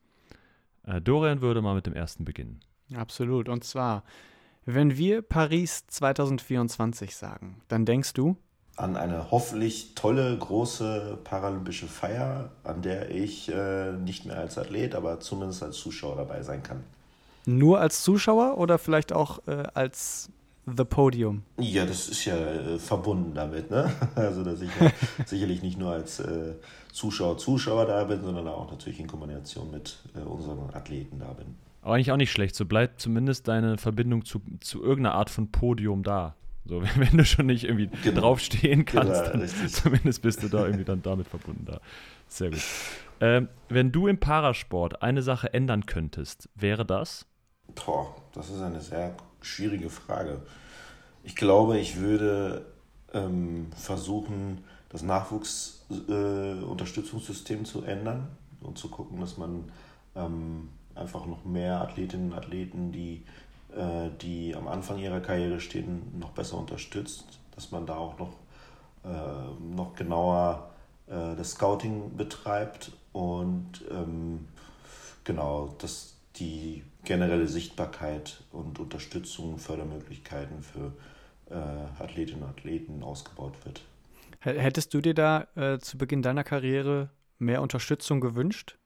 [0.83, 2.59] Äh, Dorian würde mal mit dem ersten beginnen.
[2.93, 3.49] Absolut.
[3.49, 4.03] Und zwar,
[4.65, 8.37] wenn wir Paris 2024 sagen, dann denkst du?
[8.75, 14.95] An eine hoffentlich tolle, große paralympische Feier, an der ich äh, nicht mehr als Athlet,
[14.95, 16.83] aber zumindest als Zuschauer dabei sein kann.
[17.45, 20.29] Nur als Zuschauer oder vielleicht auch äh, als
[20.65, 21.43] The Podium?
[21.59, 23.91] Ja, das ist ja äh, verbunden damit, ne?
[24.15, 24.91] Also, dass ich ja
[25.25, 26.55] sicherlich nicht nur als äh,
[26.91, 31.55] Zuschauer, Zuschauer da bin, sondern auch natürlich in Kombination mit äh, unseren Athleten da bin.
[31.83, 35.51] Aber eigentlich auch nicht schlecht, so bleibt zumindest deine Verbindung zu, zu irgendeiner Art von
[35.51, 36.35] Podium da.
[36.65, 38.21] So, wenn du schon nicht irgendwie genau.
[38.21, 39.73] draufstehen kannst, genau, dann richtig.
[39.73, 41.79] zumindest bist du da irgendwie dann damit verbunden da.
[42.27, 42.61] Sehr gut.
[43.21, 47.25] Ähm, wenn du im Parasport eine Sache ändern könntest, wäre das?
[47.73, 50.41] Boah, das ist eine sehr schwierige Frage.
[51.23, 52.65] Ich glaube, ich würde
[53.13, 58.27] ähm, versuchen, das Nachwuchsunterstützungssystem äh, zu ändern
[58.61, 59.71] und zu gucken, dass man
[60.15, 63.23] ähm, einfach noch mehr Athletinnen und Athleten, die
[63.75, 68.33] äh, die am Anfang ihrer Karriere stehen, noch besser unterstützt, dass man da auch noch,
[69.03, 70.69] äh, noch genauer
[71.07, 74.47] äh, das Scouting betreibt und ähm,
[75.23, 80.93] genau, das, die generelle Sichtbarkeit und Unterstützung, Fördermöglichkeiten für
[81.49, 83.81] äh, Athletinnen und Athleten ausgebaut wird.
[84.39, 87.09] Hättest du dir da äh, zu Beginn deiner Karriere
[87.39, 88.77] mehr Unterstützung gewünscht?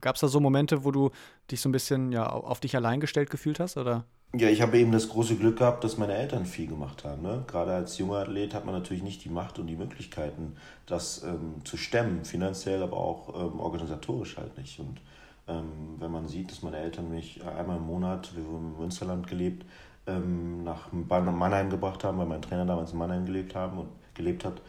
[0.00, 1.10] Gab es da so Momente, wo du
[1.50, 3.76] dich so ein bisschen ja, auf dich allein gestellt gefühlt hast?
[3.76, 4.04] Oder?
[4.34, 7.22] Ja, ich habe eben das große Glück gehabt, dass meine Eltern viel gemacht haben.
[7.22, 7.44] Ne?
[7.46, 11.64] Gerade als junger Athlet hat man natürlich nicht die Macht und die Möglichkeiten, das ähm,
[11.64, 14.78] zu stemmen, finanziell, aber auch ähm, organisatorisch halt nicht.
[14.78, 15.00] Und
[15.48, 19.26] ähm, wenn man sieht, dass meine Eltern mich einmal im Monat, wir haben im Münsterland
[19.26, 19.64] gelebt,
[20.06, 24.44] ähm, nach Mannheim gebracht haben, weil mein Trainer damals in Mannheim gelebt, haben und gelebt
[24.44, 24.60] hat,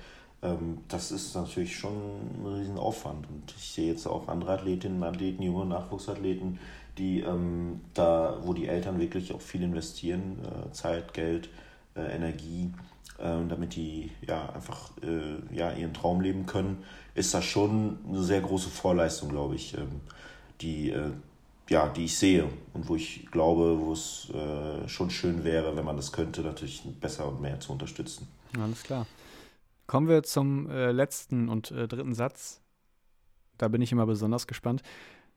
[0.43, 3.27] ähm, das ist natürlich schon ein Riesenaufwand.
[3.29, 6.59] Und ich sehe jetzt auch andere Athletinnen, Athleten, junge Nachwuchsathleten,
[6.97, 11.49] die ähm, da, wo die Eltern wirklich auch viel investieren, äh, Zeit, Geld,
[11.95, 12.71] äh, Energie,
[13.17, 16.83] äh, damit die ja einfach äh, ja, ihren Traum leben können,
[17.15, 20.01] ist das schon eine sehr große Vorleistung, glaube ich, ähm,
[20.61, 21.11] die, äh,
[21.69, 25.83] ja, die ich sehe und wo ich glaube, wo es äh, schon schön wäre, wenn
[25.83, 28.27] man das könnte, natürlich besser und mehr zu unterstützen.
[28.59, 29.07] Alles klar.
[29.87, 32.59] Kommen wir zum letzten und dritten Satz.
[33.57, 34.83] Da bin ich immer besonders gespannt.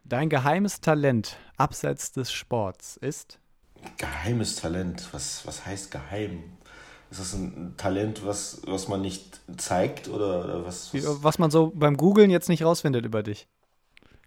[0.04, 3.38] Dein geheimes Talent abseits des Sports ist?
[3.96, 5.08] Geheimes Talent.
[5.12, 6.42] Was, was heißt geheim?
[7.10, 11.24] Ist das ein Talent, was, was man nicht zeigt oder, oder was, was?
[11.24, 13.48] Was man so beim Googlen jetzt nicht rausfindet über dich.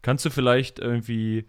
[0.01, 1.47] Kannst du vielleicht irgendwie,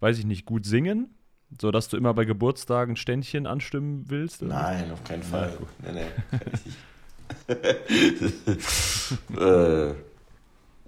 [0.00, 1.14] weiß ich nicht, gut singen?
[1.60, 4.42] So dass du immer bei Geburtstagen Ständchen anstimmen willst?
[4.42, 5.56] Nein, auf keinen Fall.
[5.84, 6.78] Ja, nee, nee, kann ich nicht.
[9.40, 9.94] äh,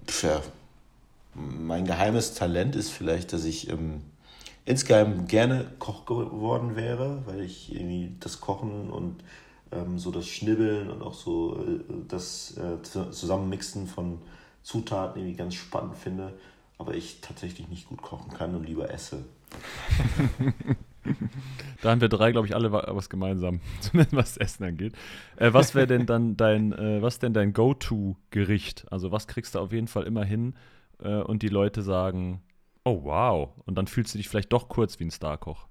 [0.07, 0.41] tja,
[1.35, 4.01] mein geheimes Talent ist vielleicht, dass ich ähm,
[4.65, 9.23] insgeheim gerne Koch geworden wäre, weil ich irgendwie das Kochen und
[9.71, 12.81] ähm, so das Schnibbeln und auch so äh, das äh,
[13.11, 14.19] Zusammenmixen von
[14.63, 16.33] Zutaten irgendwie ganz spannend finde,
[16.77, 19.25] aber ich tatsächlich nicht gut kochen kann und lieber esse.
[21.81, 24.93] da haben wir drei, glaube ich, alle was gemeinsam, zumindest was Essen angeht.
[25.35, 28.85] Äh, was wäre denn dann dein, äh, was denn dein Go-To-Gericht?
[28.91, 30.55] Also was kriegst du auf jeden Fall immer hin
[31.01, 32.41] äh, und die Leute sagen,
[32.83, 35.67] oh wow, und dann fühlst du dich vielleicht doch kurz wie ein Starkoch.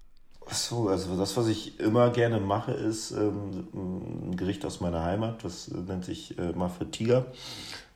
[0.47, 5.03] Ach so, also das, was ich immer gerne mache, ist ähm, ein Gericht aus meiner
[5.03, 7.27] Heimat, das nennt sich äh, Maffe Tiger.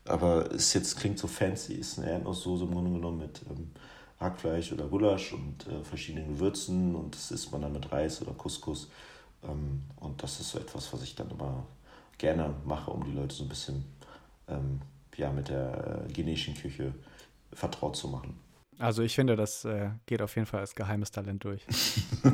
[0.07, 3.71] Aber es jetzt klingt so fancy, ist eine Erdnusssoße im Grunde genommen mit ähm,
[4.19, 8.33] Hackfleisch oder Gulasch und äh, verschiedenen Gewürzen und das isst man dann mit Reis oder
[8.33, 8.89] Couscous.
[9.45, 11.67] Ähm, und das ist so etwas, was ich dann immer
[12.17, 13.85] gerne mache, um die Leute so ein bisschen
[14.49, 14.81] ähm,
[15.17, 16.95] ja, mit der äh, guineischen Küche
[17.53, 18.39] vertraut zu machen.
[18.79, 21.67] Also ich finde, das äh, geht auf jeden Fall als geheimes Talent durch.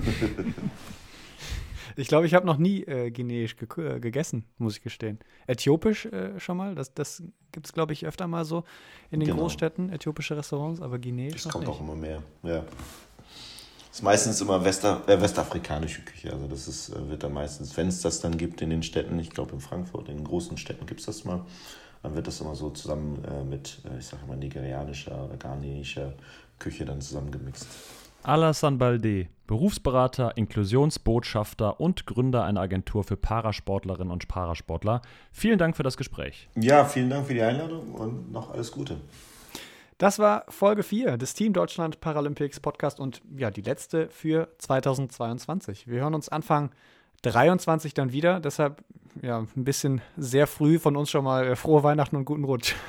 [1.96, 5.18] ich glaube, ich habe noch nie äh, Guineisch ge äh, gegessen, muss ich gestehen.
[5.46, 8.64] Äthiopisch äh, schon mal, das, das gibt es, glaube ich, öfter mal so
[9.10, 9.42] in den genau.
[9.42, 11.74] Großstädten, äthiopische Restaurants, aber Guineisch Das kommt nicht.
[11.74, 12.64] auch immer mehr, ja.
[13.88, 16.32] Das ist meistens immer Wester, äh, westafrikanische Küche.
[16.32, 19.18] Also das ist, äh, wird dann meistens, wenn es das dann gibt in den Städten,
[19.18, 21.46] ich glaube in Frankfurt, in den großen Städten gibt es das mal,
[22.04, 26.12] dann wird das immer so zusammen äh, mit, äh, ich sage mal, nigerianischer oder ghanesischer
[26.58, 27.66] Küche dann zusammengemixt.
[28.22, 35.00] Alassane Balde, Berufsberater, Inklusionsbotschafter und Gründer einer Agentur für Parasportlerinnen und Parasportler.
[35.32, 36.48] Vielen Dank für das Gespräch.
[36.56, 38.98] Ja, vielen Dank für die Einladung und noch alles Gute.
[39.96, 45.88] Das war Folge 4 des Team Deutschland Paralympics Podcast und ja, die letzte für 2022.
[45.88, 46.70] Wir hören uns Anfang
[47.22, 48.40] 23 dann wieder.
[48.40, 48.82] Deshalb
[49.22, 52.74] ja, ein bisschen sehr früh von uns schon mal äh, frohe Weihnachten und guten Rutsch.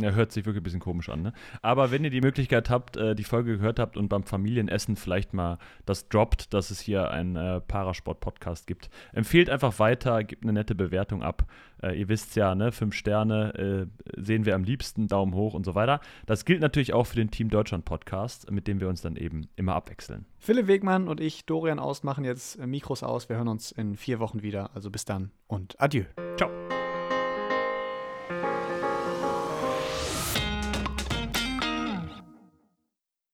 [0.00, 1.32] Ja, hört sich wirklich ein bisschen komisch an, ne?
[1.60, 5.34] Aber wenn ihr die Möglichkeit habt, äh, die Folge gehört habt und beim Familienessen vielleicht
[5.34, 10.52] mal das droppt, dass es hier einen äh, Parasport-Podcast gibt, empfehlt einfach weiter, gebt eine
[10.52, 11.46] nette Bewertung ab.
[11.82, 15.64] Äh, ihr wisst ja, ne, fünf Sterne äh, sehen wir am liebsten, Daumen hoch und
[15.64, 16.00] so weiter.
[16.26, 19.48] Das gilt natürlich auch für den Team Deutschland Podcast, mit dem wir uns dann eben
[19.56, 20.26] immer abwechseln.
[20.38, 23.28] Philipp Wegmann und ich, Dorian Aus, machen jetzt äh, Mikros aus.
[23.28, 24.70] Wir hören uns in vier Wochen wieder.
[24.74, 26.04] Also bis dann und adieu.
[26.36, 26.50] Ciao.